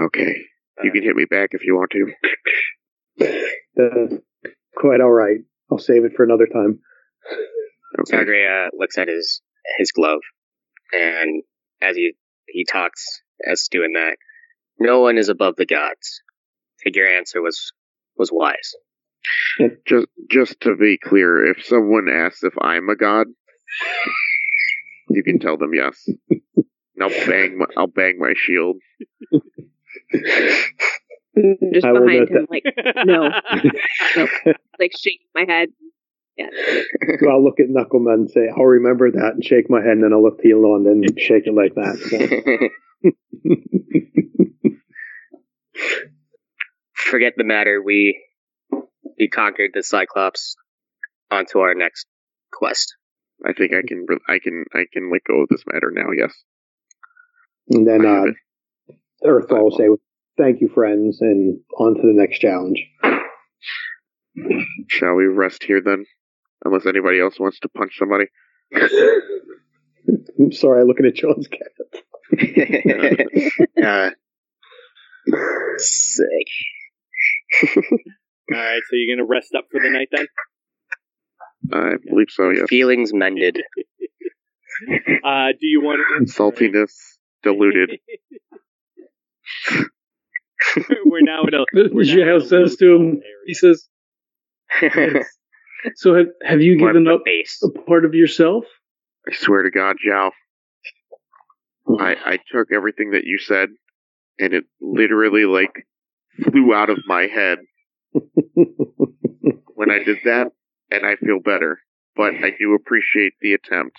[0.06, 0.34] okay,
[0.82, 2.12] you can hit me back if you want to.
[3.76, 4.14] That's
[4.76, 5.38] quite all right.
[5.70, 6.80] I'll save it for another time.
[8.00, 8.46] Okay.
[8.46, 9.40] Uh, looks at his
[9.78, 10.20] his glove,
[10.92, 11.42] and
[11.80, 12.14] as he
[12.48, 14.16] he talks as doing that,
[14.78, 16.22] no one is above the gods.
[16.80, 17.72] I think your answer was
[18.16, 18.74] was wise.
[19.86, 23.26] Just, just to be clear, if someone asks if I'm a god,
[25.08, 26.06] you can tell them yes.
[26.28, 28.76] And I'll bang, my, I'll bang my shield.
[31.72, 32.64] Just I behind note him, like
[33.04, 33.22] no,
[34.78, 35.68] like shaking my head.
[36.36, 36.48] Yeah.
[37.20, 40.02] So I'll look at Knuckleman and say, I'll remember that and shake my head, and
[40.02, 41.96] then I'll look to Yolanda and then shake it like that.
[42.10, 43.10] So.
[46.94, 47.80] Forget the matter.
[47.84, 48.20] We
[49.18, 50.56] we conquered the Cyclops.
[51.30, 52.06] On to our next
[52.52, 52.94] quest.
[53.44, 56.10] I think I can, I can, I can let go of this matter now.
[56.16, 56.32] Yes.
[57.70, 58.96] And then uh, it.
[59.24, 59.88] Earthfall will say,
[60.36, 62.84] Thank you, friends, and on to the next challenge.
[64.88, 66.04] Shall we rest here then?
[66.64, 68.24] Unless anybody else wants to punch somebody.
[70.38, 71.60] I'm sorry, I'm looking at John's cat.
[73.84, 74.10] uh,
[75.78, 76.48] sick.
[78.52, 80.26] All right, so you're gonna rest up for the night then.
[81.72, 82.50] I believe so.
[82.50, 82.66] Yes.
[82.68, 83.62] Feelings mended.
[85.24, 86.92] Uh, do you want Saltiness
[87.42, 88.00] diluted.
[91.06, 91.64] we're now in a.
[91.92, 93.22] we're now in says to him, area.
[93.46, 93.88] he says,
[95.96, 97.62] "So have have you More given up a base.
[97.62, 98.64] a part of yourself?"
[99.28, 100.30] I swear to God, Zhao.
[101.98, 103.68] I, I took everything that you said,
[104.38, 105.86] and it literally like
[106.42, 107.58] flew out of my head
[108.54, 110.48] when I did that,
[110.90, 111.78] and I feel better.
[112.16, 113.96] But I do appreciate the attempt.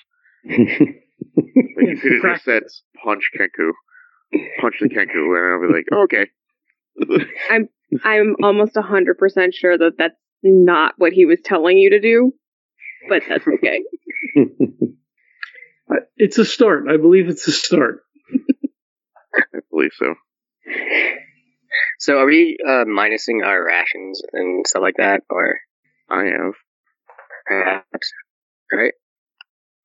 [0.48, 2.63] Like you could have just said,
[3.04, 3.72] "Punch Kenku,
[4.62, 6.30] punch the Kenku," and I'll be like, oh, "Okay."
[7.50, 7.70] I'm
[8.04, 12.34] I'm almost hundred percent sure that that's not what he was telling you to do,
[13.10, 13.84] but that's okay.
[16.18, 16.86] It's a start.
[16.90, 18.00] I believe it's a start.
[19.38, 20.16] I believe so.
[22.00, 25.60] So are we uh, minusing our rations and stuff like that, or
[26.10, 26.54] I have.
[27.46, 28.12] perhaps?
[28.72, 28.94] Right?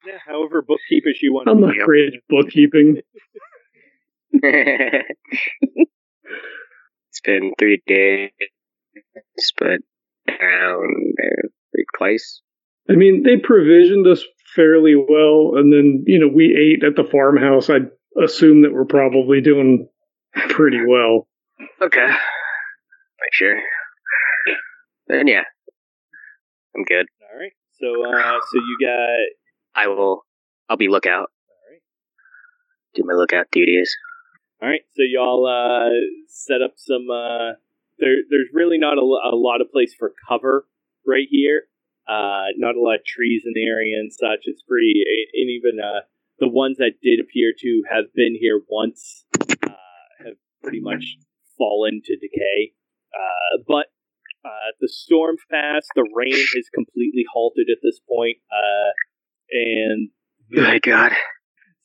[0.07, 1.49] Yeah, however bookkeepish you want.
[1.49, 1.87] I'm to not Yep.
[1.87, 3.03] great at bookkeeping.
[7.21, 8.31] it's been three days,
[9.59, 9.81] but
[10.29, 11.15] around
[11.97, 12.41] twice.
[12.89, 17.09] I mean, they provisioned us fairly well, and then you know we ate at the
[17.09, 17.71] farmhouse.
[17.71, 17.79] I
[18.23, 19.89] assume that we're probably doing
[20.49, 21.29] pretty well.
[21.83, 22.07] Okay.
[22.07, 23.61] Make sure.
[25.09, 25.45] Then yeah,
[26.75, 27.07] I'm good.
[27.21, 27.53] All right.
[27.81, 29.81] So, uh, so you got.
[29.83, 30.25] I will.
[30.69, 31.31] I'll be lookout.
[31.49, 31.83] All right.
[32.95, 33.95] Do my lookout duties.
[34.63, 34.83] All right.
[34.93, 35.89] So y'all uh,
[36.29, 37.09] set up some.
[37.11, 37.57] Uh,
[37.99, 40.67] there, there's really not a, a lot of place for cover
[41.07, 41.63] right here.
[42.07, 44.45] Uh, not a lot of trees in the area and such.
[44.45, 46.01] It's pretty, and even uh,
[46.41, 51.17] the ones that did appear to have been here once uh, have pretty much
[51.57, 52.73] fallen to decay.
[53.15, 53.87] Uh, but
[54.81, 55.89] the storm passed.
[55.95, 58.39] The rain has completely halted at this point,
[59.53, 60.09] and
[60.51, 61.13] My God.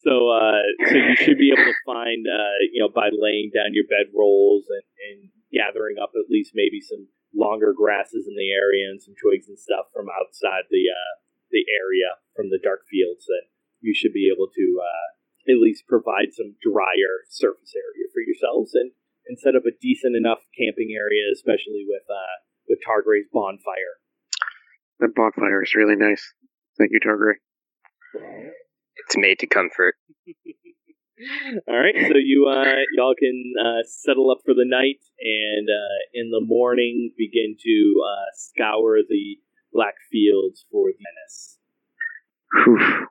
[0.06, 3.74] So, uh, so you should be able to find, uh, you know, by laying down
[3.74, 8.54] your bed rolls and, and gathering up at least maybe some longer grasses in the
[8.54, 11.14] area and some twigs and stuff from outside the uh,
[11.50, 13.26] the area from the dark fields.
[13.26, 13.50] That
[13.82, 15.08] you should be able to uh,
[15.50, 18.94] at least provide some drier surface area for yourselves and,
[19.26, 23.98] and set up a decent enough camping area, especially with uh, with Targray's bonfire.
[25.02, 26.34] That bonfire is really nice.
[26.78, 27.42] Thank you, Targray.
[28.98, 29.96] It's made to comfort.
[31.68, 35.98] All right, so you uh, y'all can uh, settle up for the night, and uh,
[36.14, 39.38] in the morning begin to uh, scour the
[39.72, 41.58] black fields for menace.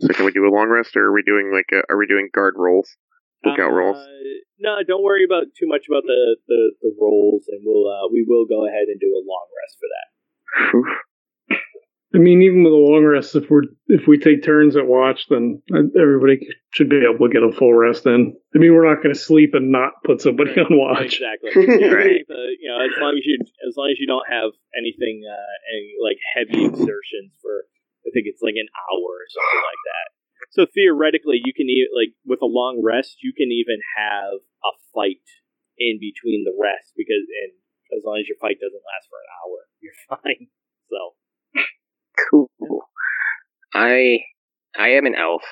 [0.00, 2.08] So can we do a long rest, or are we doing like a, are we
[2.08, 2.96] doing guard rolls,
[3.44, 4.04] lookout Uh, rolls?
[4.58, 8.26] No, don't worry about too much about the the, the rolls, and we'll uh, we
[8.26, 10.96] will go ahead and do a long rest for that.
[12.12, 12.20] Whew.
[12.20, 15.26] I mean, even with a long rest, if we're if we take turns at watch,
[15.28, 15.62] then
[15.98, 18.36] everybody should be able to get a full rest in.
[18.54, 21.18] I mean, we're not going to sleep and not put somebody on watch.
[21.18, 21.50] Exactly.
[21.92, 22.24] Right.
[22.28, 23.36] uh, you know, as long as you
[23.68, 27.64] as long as you don't have anything uh, any like heavy exertions for
[28.06, 30.08] I think it's like an hour or something like that.
[30.52, 34.72] So theoretically, you can e- like with a long rest, you can even have a
[34.92, 35.24] fight
[35.78, 37.56] in between the rest because and
[37.96, 40.48] as long as your fight doesn't last for an hour, you're fine.
[40.90, 41.16] So
[42.30, 42.48] Cool.
[43.74, 44.20] I
[44.78, 45.42] I am an elf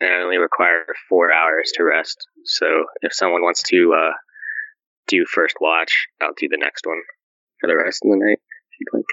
[0.00, 2.26] and I only require four hours to rest.
[2.44, 4.12] So if someone wants to uh,
[5.08, 7.00] do first watch, I'll do the next one
[7.60, 8.38] for the rest of the night.
[8.38, 9.06] If you'd like.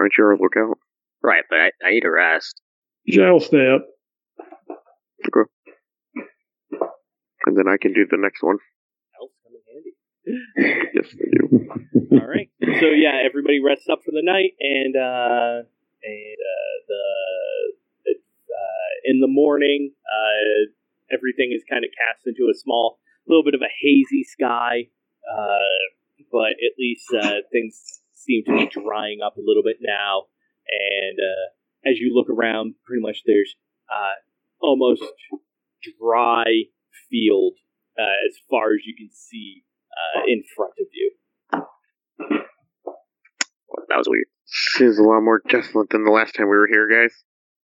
[0.00, 0.78] Aren't you our lookout?
[1.22, 2.60] Right, but I, I need a rest.
[3.04, 3.86] Yeah, I'll stay up.
[5.26, 5.50] Okay.
[7.46, 8.58] And then I can do the next one.
[9.18, 10.90] elves come in handy.
[10.94, 12.20] Yes, they do.
[12.20, 12.50] All right.
[12.80, 15.68] So yeah, everybody rests up for the night, and uh,
[16.08, 16.76] and uh,
[18.04, 20.72] the uh, in the morning, uh,
[21.12, 24.88] everything is kind of cast into a small, little bit of a hazy sky,
[26.32, 27.08] but at least
[27.52, 30.24] things seem to be drying up a little bit now.
[30.68, 31.18] And
[31.86, 33.54] as you look around, pretty much there's
[34.60, 35.02] almost
[36.00, 36.44] dry
[37.10, 37.54] field
[37.98, 42.47] uh, as far as you can see uh, in front of you.
[43.98, 44.30] That was weird.
[44.78, 47.10] Seems a lot more desolate than the last time we were here, guys.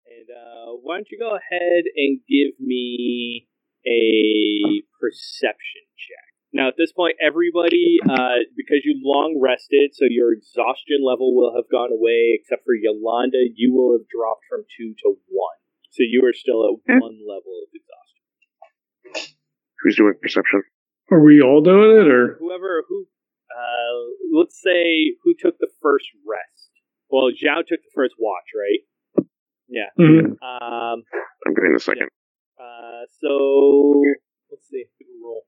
[0.09, 3.45] And uh, why don't you go ahead and give me
[3.85, 6.25] a perception check?
[6.51, 11.53] Now, at this point, everybody, uh, because you long rested, so your exhaustion level will
[11.53, 15.59] have gone away, except for Yolanda, you will have dropped from two to one.
[15.93, 16.97] So you are still at Okay.
[16.97, 19.37] one level of exhaustion.
[19.85, 20.63] Who's doing perception?
[21.11, 23.05] Are we all doing it, or Whoever who,
[23.53, 26.69] uh, let's say who took the first rest.
[27.09, 29.25] Well, Zhao took the first watch, right?
[29.69, 29.89] Yeah.
[29.99, 30.35] Mhm.
[30.41, 31.03] Um,
[31.45, 32.09] I'm doing the second.
[32.59, 34.01] Uh, so
[34.51, 34.85] let's see.
[34.99, 35.45] Good roll.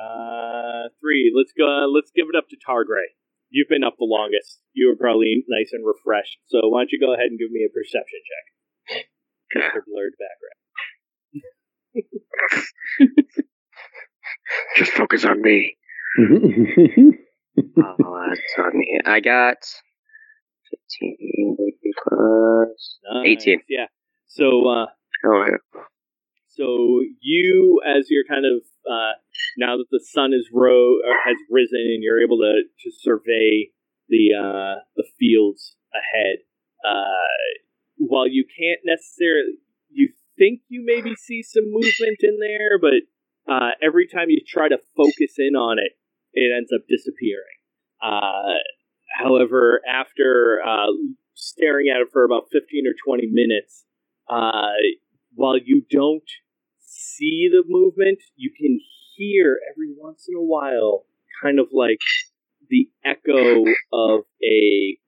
[0.00, 1.32] Uh, three.
[1.34, 1.86] Let's go.
[1.94, 3.14] Let's give it up to Targray.
[3.50, 4.60] You've been up the longest.
[4.72, 6.38] You were probably nice and refreshed.
[6.46, 9.06] So why don't you go ahead and give me a perception check?
[9.52, 10.58] Just for blurred background.
[14.76, 15.76] Just focus on me.
[17.76, 18.98] Oh, that's on me.
[19.04, 19.58] I got
[21.00, 21.56] 15
[22.02, 22.98] plus.
[23.12, 23.42] Nice.
[23.42, 23.60] 18.
[23.68, 23.86] Yeah.
[24.26, 24.86] So uh,
[25.24, 25.82] Oh yeah.
[26.48, 29.12] So you, as you're kind of uh,
[29.56, 33.70] now that the sun is ro- has risen and you're able to, to survey
[34.08, 36.38] the uh, the fields ahead,
[36.84, 37.28] uh,
[37.96, 39.54] while you can't necessarily,
[39.90, 44.68] you think you maybe see some movement in there, but uh, every time you try
[44.68, 45.92] to focus in on it,
[46.34, 47.58] it ends up disappearing.
[48.02, 48.58] Uh,
[49.18, 50.92] however, after uh,
[51.34, 53.84] staring at it for about 15 or 20 minutes,
[54.28, 54.72] uh,
[55.34, 56.28] while you don't
[56.80, 58.78] see the movement, you can
[59.16, 61.04] hear every once in a while,
[61.42, 61.98] kind of like
[62.68, 64.98] the echo of a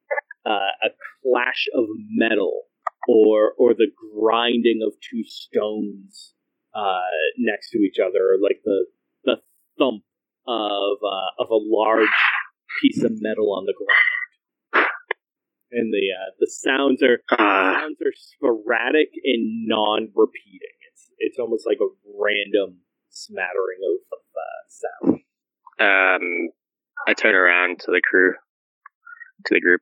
[0.46, 0.88] uh, a
[1.22, 2.64] clash of metal,
[3.08, 6.34] or or the grinding of two stones
[6.74, 7.00] uh,
[7.38, 8.86] next to each other, or like the
[9.24, 9.36] the
[9.78, 10.04] thump
[10.46, 12.08] of uh, of a large
[12.82, 14.88] piece of metal on the ground.
[15.70, 20.76] And the uh, the sounds are Uh, sounds are sporadic and non-repeating.
[20.92, 22.80] It's it's almost like a random
[23.10, 25.20] smattering of, of uh, sound.
[25.80, 26.50] um,
[27.06, 28.34] I turn around to the crew,
[29.46, 29.80] to the group.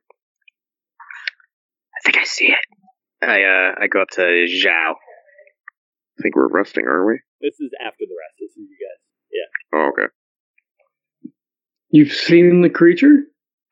[1.95, 2.59] I think I see it.
[3.21, 4.95] I uh, I go up to Zhao.
[4.95, 7.19] I think we're resting, aren't we?
[7.41, 8.35] This is after the rest.
[8.39, 9.01] This is you guys.
[9.31, 9.79] Yeah.
[9.79, 10.11] Oh, okay.
[11.93, 13.23] You've seen the creature?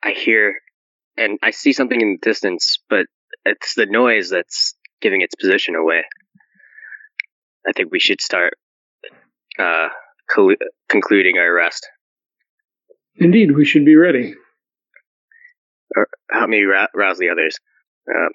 [0.02, 0.54] I hear
[1.16, 3.06] and I see something in the distance, but
[3.44, 6.04] it's the noise that's giving its position away.
[7.66, 8.54] I think we should start
[9.58, 9.88] uh,
[10.88, 11.86] concluding our rest.
[13.16, 14.34] Indeed, we should be ready.
[16.30, 17.58] Help me ra- rouse the others.
[18.08, 18.30] Um,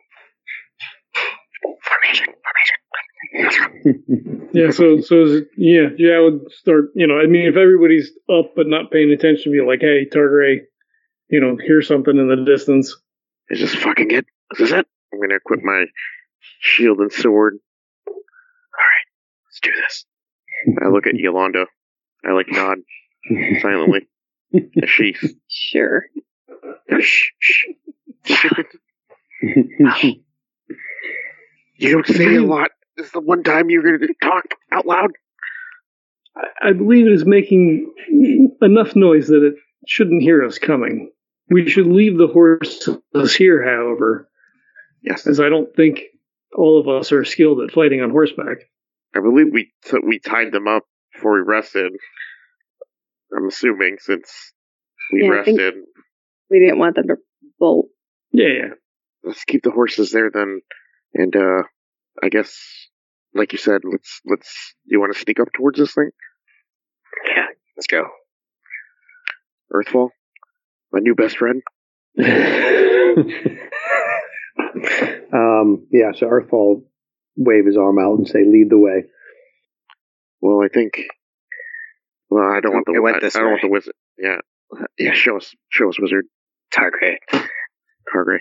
[1.64, 2.78] formation, formation.
[4.54, 6.92] Yeah, so so is it- yeah, yeah, I would start.
[6.96, 10.08] You know, I mean, if everybody's up but not paying attention, to be like, hey,
[10.12, 10.60] Targray,
[11.30, 12.96] you know, hear something in the distance.
[13.50, 14.26] Is this fucking it?
[14.54, 14.88] Is this it?
[15.14, 15.86] I'm gonna equip my
[16.60, 17.60] shield and sword.
[18.08, 19.08] Alright,
[19.48, 20.06] let's do this.
[20.84, 21.66] I look at Yolanda.
[22.26, 22.80] I like nod
[23.62, 24.08] silently.
[24.84, 25.16] As she
[25.48, 26.06] Sure.
[27.00, 27.66] shh, shh.
[31.80, 32.72] You don't say a lot.
[32.98, 35.12] This is the one time you're going to talk out loud.
[36.36, 37.94] I, I believe it is making
[38.62, 39.54] enough noise that it
[39.88, 41.12] shouldn't hear us coming.
[41.50, 44.30] We should leave the horses here, however,
[45.02, 46.02] Yes, as I don't think
[46.56, 48.58] all of us are skilled at fighting on horseback.
[49.16, 50.84] I believe we t- we tied them up
[51.14, 51.94] before we rested.
[53.36, 54.54] I'm assuming since
[55.14, 55.76] we Yeah, rested.
[56.50, 57.16] We didn't want them to
[57.60, 57.90] bolt.
[58.32, 58.70] Yeah, yeah.
[59.24, 60.62] Let's keep the horses there then,
[61.14, 61.64] and uh,
[62.22, 62.87] I guess,
[63.38, 64.76] like you said, let's let's.
[64.86, 66.10] You want to sneak up towards this thing,
[67.28, 68.06] Yeah, let's go.
[69.74, 70.10] Earthfall,
[70.92, 71.62] my new best friend.
[75.34, 76.84] um, yeah, so Earthfall
[77.36, 79.04] wave his arm out and say, "Lead the way."
[80.42, 80.94] Well, I think.
[82.30, 82.94] Well, I don't want the.
[82.94, 83.68] It went I, this I don't want way.
[83.70, 83.96] the wizard.
[84.18, 84.38] Yeah,
[84.98, 85.14] yeah.
[85.14, 86.26] Show us, show us, wizard
[86.74, 87.18] Targray.
[88.14, 88.40] Cargray.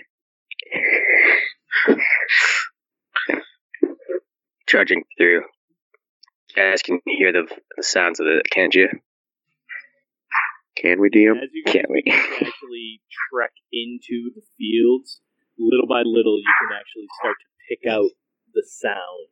[4.67, 5.43] Trudging through.
[6.55, 7.47] You guys can hear the,
[7.77, 8.89] the sounds of it, can't you?
[10.75, 11.41] Can we DM?
[11.41, 12.03] As you guys Can't we?
[12.05, 13.01] begin to actually
[13.31, 15.21] trek into the fields,
[15.57, 18.09] little by little, you can actually start to pick out
[18.53, 19.31] the sounds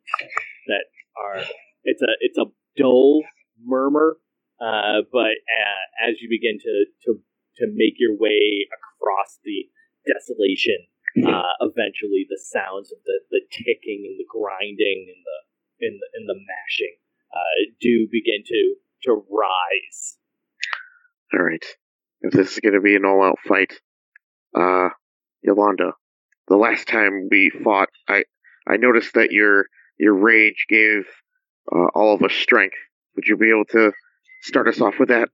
[0.68, 0.86] that
[1.22, 1.44] are.
[1.84, 2.46] It's a it's a
[2.78, 3.22] dull
[3.64, 4.18] murmur,
[4.60, 7.20] uh, but uh, as you begin to to
[7.58, 9.70] to make your way across the
[10.08, 10.78] desolation,
[11.18, 15.40] uh, eventually the sounds of the, the ticking and the grinding and the
[15.88, 16.96] and the, and the mashing
[17.34, 20.18] uh, do begin to to rise.
[21.34, 21.64] All right.
[22.22, 23.74] If this is going to be an all-out fight,
[24.58, 24.90] uh,
[25.44, 25.92] Yolanda,
[26.48, 28.24] the last time we fought, I
[28.68, 29.66] I noticed that your
[30.00, 31.06] your rage gave
[31.72, 32.78] uh, all of us strength.
[33.16, 33.92] Would you be able to
[34.42, 35.30] start us off with that?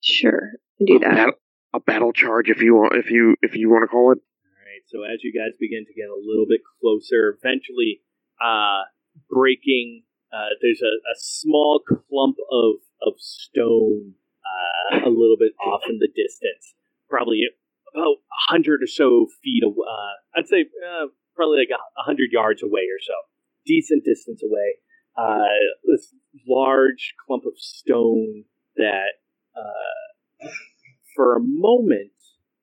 [0.00, 0.52] Sure.
[0.78, 1.34] can Do a, that.
[1.74, 4.18] a battle charge, if you want, if you if you want to call it.
[4.90, 8.02] So as you guys begin to get a little bit closer, eventually,
[8.42, 8.90] uh,
[9.30, 10.02] breaking.
[10.32, 15.98] Uh, there's a, a small clump of of stone, uh, a little bit off in
[15.98, 16.74] the distance,
[17.08, 17.42] probably
[17.94, 19.62] about a hundred or so feet.
[19.64, 23.14] Away, uh, I'd say uh, probably like a hundred yards away or so,
[23.66, 24.82] decent distance away.
[25.16, 25.54] Uh,
[25.86, 26.14] this
[26.48, 28.44] large clump of stone
[28.76, 29.18] that,
[31.14, 32.12] for a moment,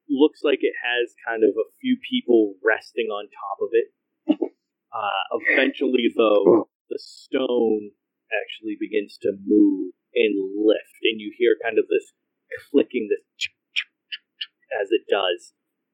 [0.10, 3.88] looks like it has kind of a few people resting on top of it.
[4.88, 7.91] Uh, eventually, though, the stone
[8.32, 12.14] actually begins to move and lift, and you hear kind of this
[12.72, 13.22] clicking, this
[14.82, 15.53] as it does.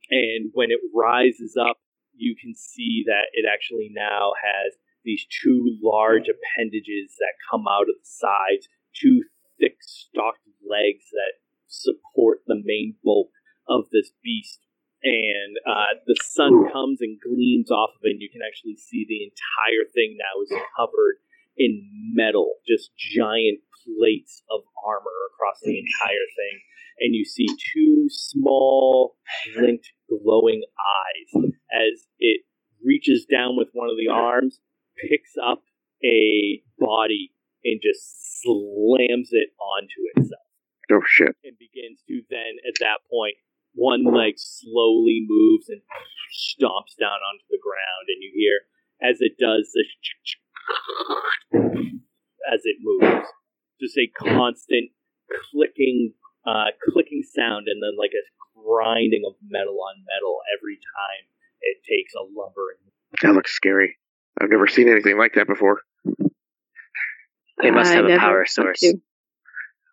[0.10, 1.78] And when it rises up,
[2.16, 7.90] you can see that it actually now has these two large appendages that come out
[7.90, 9.24] of the sides, two
[9.60, 13.30] thick stalked legs that support the main bulk
[13.68, 14.60] of this beast.
[15.04, 19.04] And uh, the sun comes and gleams off of it, and you can actually see
[19.04, 21.20] the entire thing now is covered
[21.58, 21.84] in
[22.16, 26.56] metal, just giant plates of armor across the entire thing.
[27.00, 29.18] And you see two small,
[29.54, 32.42] glint, glowing eyes as it
[32.86, 34.60] reaches down with one of the arms,
[34.96, 35.64] picks up
[36.04, 37.32] a body,
[37.64, 40.48] and just slams it onto itself
[40.92, 41.36] Oh shit!
[41.44, 43.36] and begins to then, at that point,
[43.76, 45.82] one leg slowly moves and
[46.34, 48.62] stomps down onto the ground, and you hear
[49.02, 49.90] as it does this
[52.54, 53.28] as it moves,
[53.82, 54.90] just a constant
[55.52, 56.14] clicking,
[56.46, 58.24] uh, clicking sound, and then like a
[58.60, 61.24] grinding of metal on metal every time
[61.62, 62.78] it takes a lumbering.
[63.22, 63.98] That looks scary.
[64.40, 65.82] I've never seen anything like that before.
[67.62, 68.80] They must I have a never power want source.
[68.82, 68.96] to.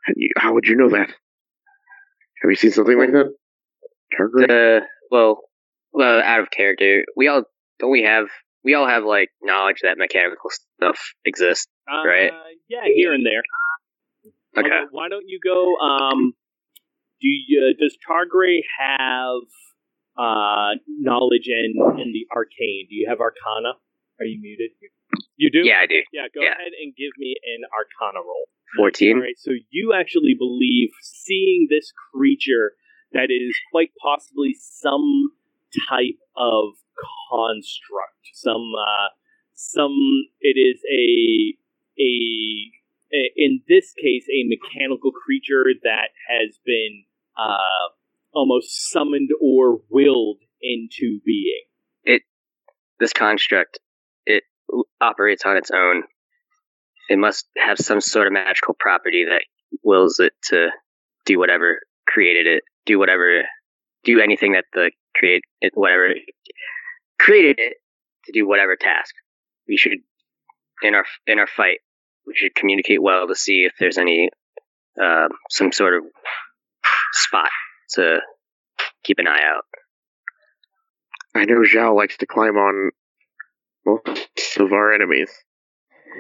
[0.07, 1.09] How you- How would you know that?
[1.11, 3.35] Have you seen something like that?
[4.17, 4.49] Target?
[4.49, 4.81] The
[5.11, 5.41] well,
[5.93, 7.05] well, out of character.
[7.17, 7.45] We all
[7.79, 8.27] don't we have
[8.65, 11.67] we all have like knowledge that mechanical stuff exists.
[11.91, 12.33] Uh, Right.
[12.69, 13.43] Yeah, here and there.
[14.57, 14.69] Okay.
[14.71, 15.77] Although, why don't you go?
[15.85, 16.33] Um,
[17.21, 19.43] do you, does Targray have
[20.19, 22.87] uh, knowledge in in the arcane?
[22.89, 23.75] Do you have Arcana?
[24.21, 24.71] Are you muted?
[25.37, 25.61] You do.
[25.65, 26.01] Yeah, I do.
[26.13, 26.27] Yeah.
[26.35, 26.53] Go Yeah.
[26.53, 28.47] ahead and give me an Arcana roll.
[28.77, 29.17] Fourteen.
[29.17, 29.39] All right.
[29.39, 32.73] So you actually believe seeing this creature
[33.13, 35.33] that is quite possibly some
[35.89, 36.75] type of
[37.31, 39.09] construct, some uh,
[39.55, 39.97] some.
[40.41, 41.57] It is a
[42.01, 47.05] a in this case a mechanical creature that has been
[47.39, 47.93] uh,
[48.33, 51.63] almost summoned or willed into being.
[52.05, 52.23] It
[53.01, 53.79] this construct
[54.27, 54.45] it
[55.01, 56.05] operates on its own.
[57.09, 59.43] it must have some sort of magical property that
[59.83, 60.69] wills it to
[61.27, 63.43] do whatever created it, do whatever,
[64.05, 66.15] do anything that the create it, whatever
[67.19, 67.75] created it
[68.25, 69.15] to do whatever task.
[69.69, 69.99] We should
[70.83, 71.79] in our in our fight,
[72.27, 74.31] we should communicate well to see if there's any
[75.01, 76.05] uh, some sort of
[77.13, 77.51] spot
[77.91, 78.21] to
[79.05, 79.65] keep an eye out.
[81.35, 82.91] I know Zhao likes to climb on
[83.87, 85.31] most of our enemies.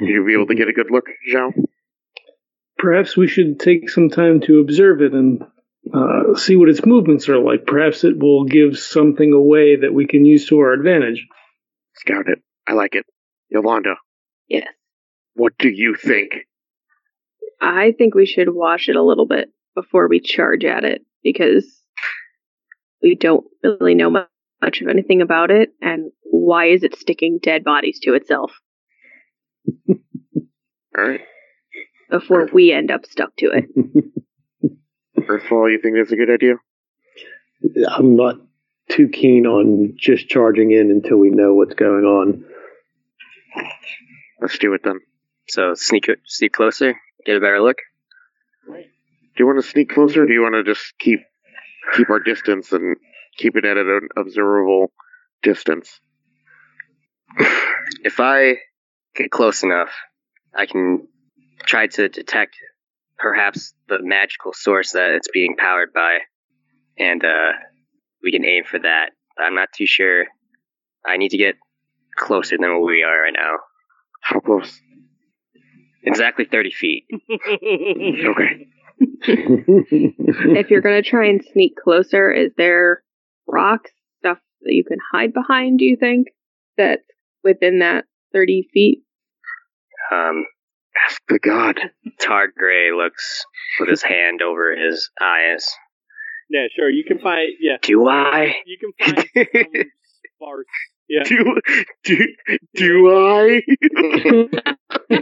[0.01, 1.53] Would you be able to get a good look, Zhao?
[2.79, 5.43] Perhaps we should take some time to observe it and
[5.95, 7.67] uh, see what its movements are like.
[7.67, 11.27] Perhaps it will give something away that we can use to our advantage.
[11.97, 12.39] Scout it.
[12.67, 13.05] I like it.
[13.49, 13.95] Yolanda,
[14.49, 14.69] Yes.
[15.35, 16.33] what do you think?
[17.61, 21.67] I think we should watch it a little bit before we charge at it because
[23.03, 25.71] we don't really know much of anything about it.
[25.83, 28.53] And why is it sticking dead bodies to itself
[29.89, 29.97] All
[30.97, 31.21] right.
[32.11, 33.65] before we end up stuck to it?
[35.23, 36.55] Earthfall, you think that's a good idea?
[37.89, 38.37] I'm not
[38.91, 42.45] too keen on just charging in until we know what's going on.
[44.41, 45.01] Let's do it then.
[45.49, 46.95] So sneak sneak closer,
[47.27, 47.79] get a better look.
[48.67, 48.83] Do
[49.39, 51.21] you want to sneak closer, or do you want to just keep
[51.97, 52.97] keep our distance and
[53.37, 54.93] keep it at an observable
[55.43, 56.01] distance?
[58.05, 58.55] If I
[59.17, 59.91] get close enough,
[60.55, 61.09] I can
[61.65, 62.57] try to detect
[63.21, 66.19] perhaps the magical source that it's being powered by,
[66.99, 67.53] and uh,
[68.23, 69.11] we can aim for that.
[69.39, 70.25] I'm not too sure.
[71.07, 71.55] I need to get
[72.17, 73.57] closer than where we are right now.
[74.23, 74.81] How close?
[76.03, 77.05] Exactly 30 feet.
[77.33, 78.67] Okay.
[79.23, 83.03] if you're going to try and sneak closer, is there
[83.47, 86.29] rocks, stuff that you can hide behind, do you think?
[86.77, 87.03] That's
[87.43, 88.05] within that
[88.35, 89.03] 30 feet?
[90.13, 90.45] Um,
[91.07, 91.79] Ask the god.
[92.21, 93.45] Targray looks
[93.79, 95.67] with his hand over his eyes.
[96.49, 96.91] Yeah, sure.
[96.91, 97.49] You can find.
[97.61, 98.57] Yeah, Do I?
[98.67, 99.73] you can find some
[100.37, 100.67] sparse.
[101.09, 101.61] Yeah, Do
[102.05, 102.17] do
[102.75, 103.63] do I?
[105.11, 105.21] yeah.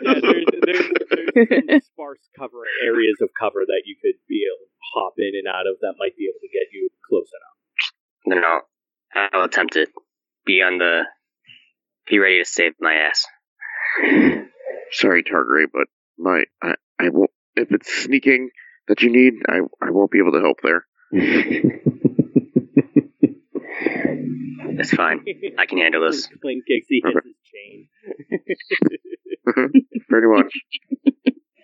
[0.00, 0.88] There's, there's,
[1.34, 5.32] there's some sparse cover areas of cover that you could be able to hop in
[5.38, 7.56] and out of that might be able to get you close enough.
[8.26, 8.60] No, no.
[9.32, 9.88] I'll attempt it.
[10.46, 11.02] Be on the.
[12.08, 13.26] Be ready to save my ass.
[14.92, 15.86] Sorry, Targray, but
[16.18, 17.30] my I, I won't.
[17.56, 18.50] If it's sneaking
[18.88, 20.84] that you need, I I won't be able to help there.
[24.76, 25.24] That's fine.
[25.58, 26.26] I can handle this.
[26.40, 27.28] Clink kicks, he hits Okay.
[27.28, 27.88] his chain.
[30.08, 30.52] Pretty much.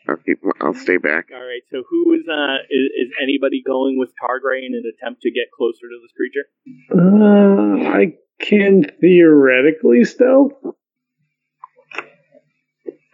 [0.09, 0.39] I'll keep.
[0.61, 1.29] I'll stay back.
[1.35, 1.63] All right.
[1.71, 5.51] So who is uh is, is anybody going with Targray in an attempt to get
[5.57, 6.47] closer to this creature?
[6.95, 10.53] Uh, I can theoretically stealth.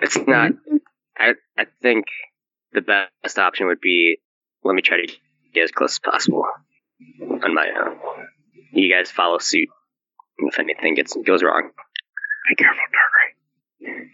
[0.02, 0.52] It's not.
[1.16, 2.06] I I think
[2.72, 2.80] the
[3.22, 4.18] best option would be
[4.64, 5.12] let me try to
[5.54, 6.44] get as close as possible
[7.42, 7.96] on my own.
[8.72, 9.68] You guys follow suit
[10.38, 11.70] if anything gets goes wrong.
[12.48, 14.08] Be careful, Targray.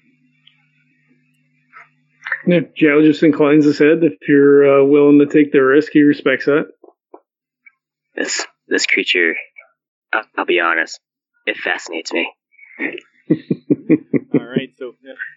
[2.47, 4.03] Yeah, Zhao just inclines his head.
[4.03, 6.69] If you're uh, willing to take the risk, he respects that.
[8.15, 9.35] This this creature,
[10.13, 11.01] I'll, I'll be honest,
[11.47, 12.31] it fascinates me.
[14.49, 14.71] All right.
[14.79, 14.95] So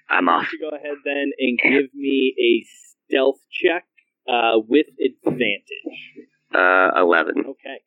[0.10, 0.44] I'm off.
[0.44, 2.64] don't you go ahead then and give me a
[3.10, 3.84] stealth check
[4.30, 6.00] uh, with advantage.
[6.56, 7.84] Uh, eleven Okay.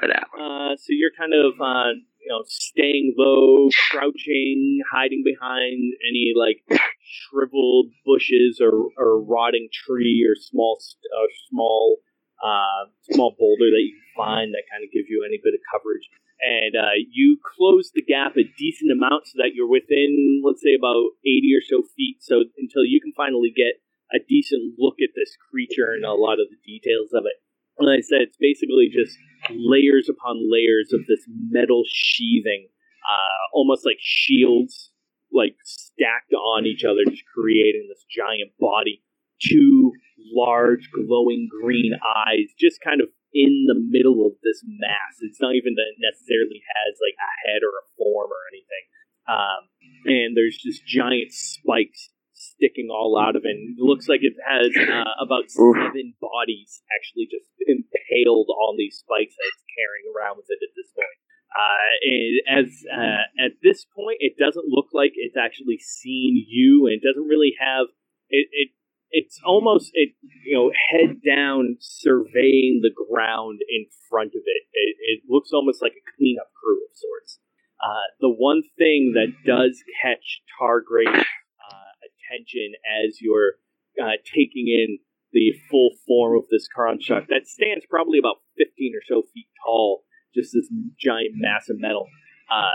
[0.00, 0.26] for that.
[0.34, 0.42] one.
[0.42, 6.66] Uh, so you're kind of uh, you know staying low, crouching, hiding behind any like
[6.98, 11.98] shriveled bushes or, or rotting tree or small uh, small
[12.42, 16.10] uh, small boulder that you find that kind of gives you any bit of coverage.
[16.40, 20.76] And uh, you close the gap a decent amount so that you're within, let's say,
[20.76, 22.20] about 80 or so feet.
[22.20, 23.80] So until you can finally get
[24.12, 27.40] a decent look at this creature and a lot of the details of it.
[27.78, 29.16] And like I said, it's basically just
[29.50, 32.68] layers upon layers of this metal sheathing,
[33.04, 34.92] uh, almost like shields,
[35.32, 39.02] like stacked on each other, just creating this giant body.
[39.40, 39.92] Two
[40.32, 45.20] large, glowing green eyes, just kind of in the middle of this mass.
[45.20, 48.84] It's not even that it necessarily has like a head or a form or anything.
[49.28, 49.62] Um,
[50.08, 53.52] and there's just giant spikes sticking all out of it.
[53.52, 59.04] And it looks like it has uh, about seven bodies actually just impaled on these
[59.04, 61.20] spikes that it's carrying around with it at this point.
[61.52, 66.84] Uh, and as uh, at this point, it doesn't look like it's actually seen you,
[66.86, 67.86] and it doesn't really have
[68.28, 68.48] it.
[68.52, 68.68] it
[69.10, 74.62] it's almost it you know head down surveying the ground in front of it.
[74.72, 77.38] It, it looks almost like a cleanup crew of sorts.
[77.82, 82.72] Uh, the one thing that does catch Targray's uh, attention
[83.04, 83.54] as you're
[84.02, 84.98] uh, taking in
[85.32, 90.04] the full form of this construct that stands probably about 15 or so feet tall,
[90.34, 92.08] just this giant mass of metal.
[92.50, 92.70] Uh,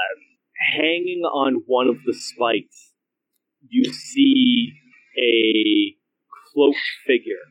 [0.73, 2.93] hanging on one of the spikes,
[3.67, 4.73] you see
[5.17, 5.97] a
[6.53, 7.45] cloaked figure.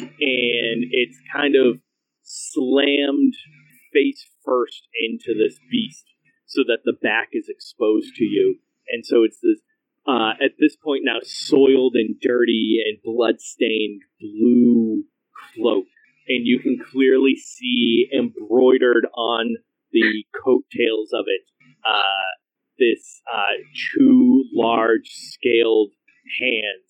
[0.00, 1.80] And it's kind of
[2.22, 3.34] slammed
[3.92, 6.04] face first into this beast
[6.46, 8.58] so that the back is exposed to you.
[8.90, 9.60] And so it's this,
[10.06, 15.04] uh, at this point now, soiled and dirty and blood-stained blue
[15.54, 15.86] cloak.
[16.28, 19.56] And you can clearly see embroidered on
[19.92, 21.42] the coattails of it
[21.86, 22.28] uh,
[22.78, 23.56] this uh,
[23.94, 25.90] two large scaled
[26.40, 26.87] hands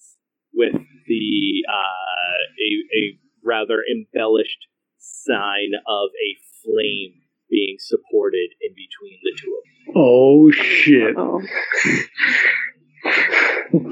[0.58, 0.74] with
[1.06, 4.66] the uh, a, a rather embellished
[4.98, 9.94] sign of a flame being supported in between the two of them.
[9.96, 11.16] Oh shit!
[11.16, 11.40] Oh,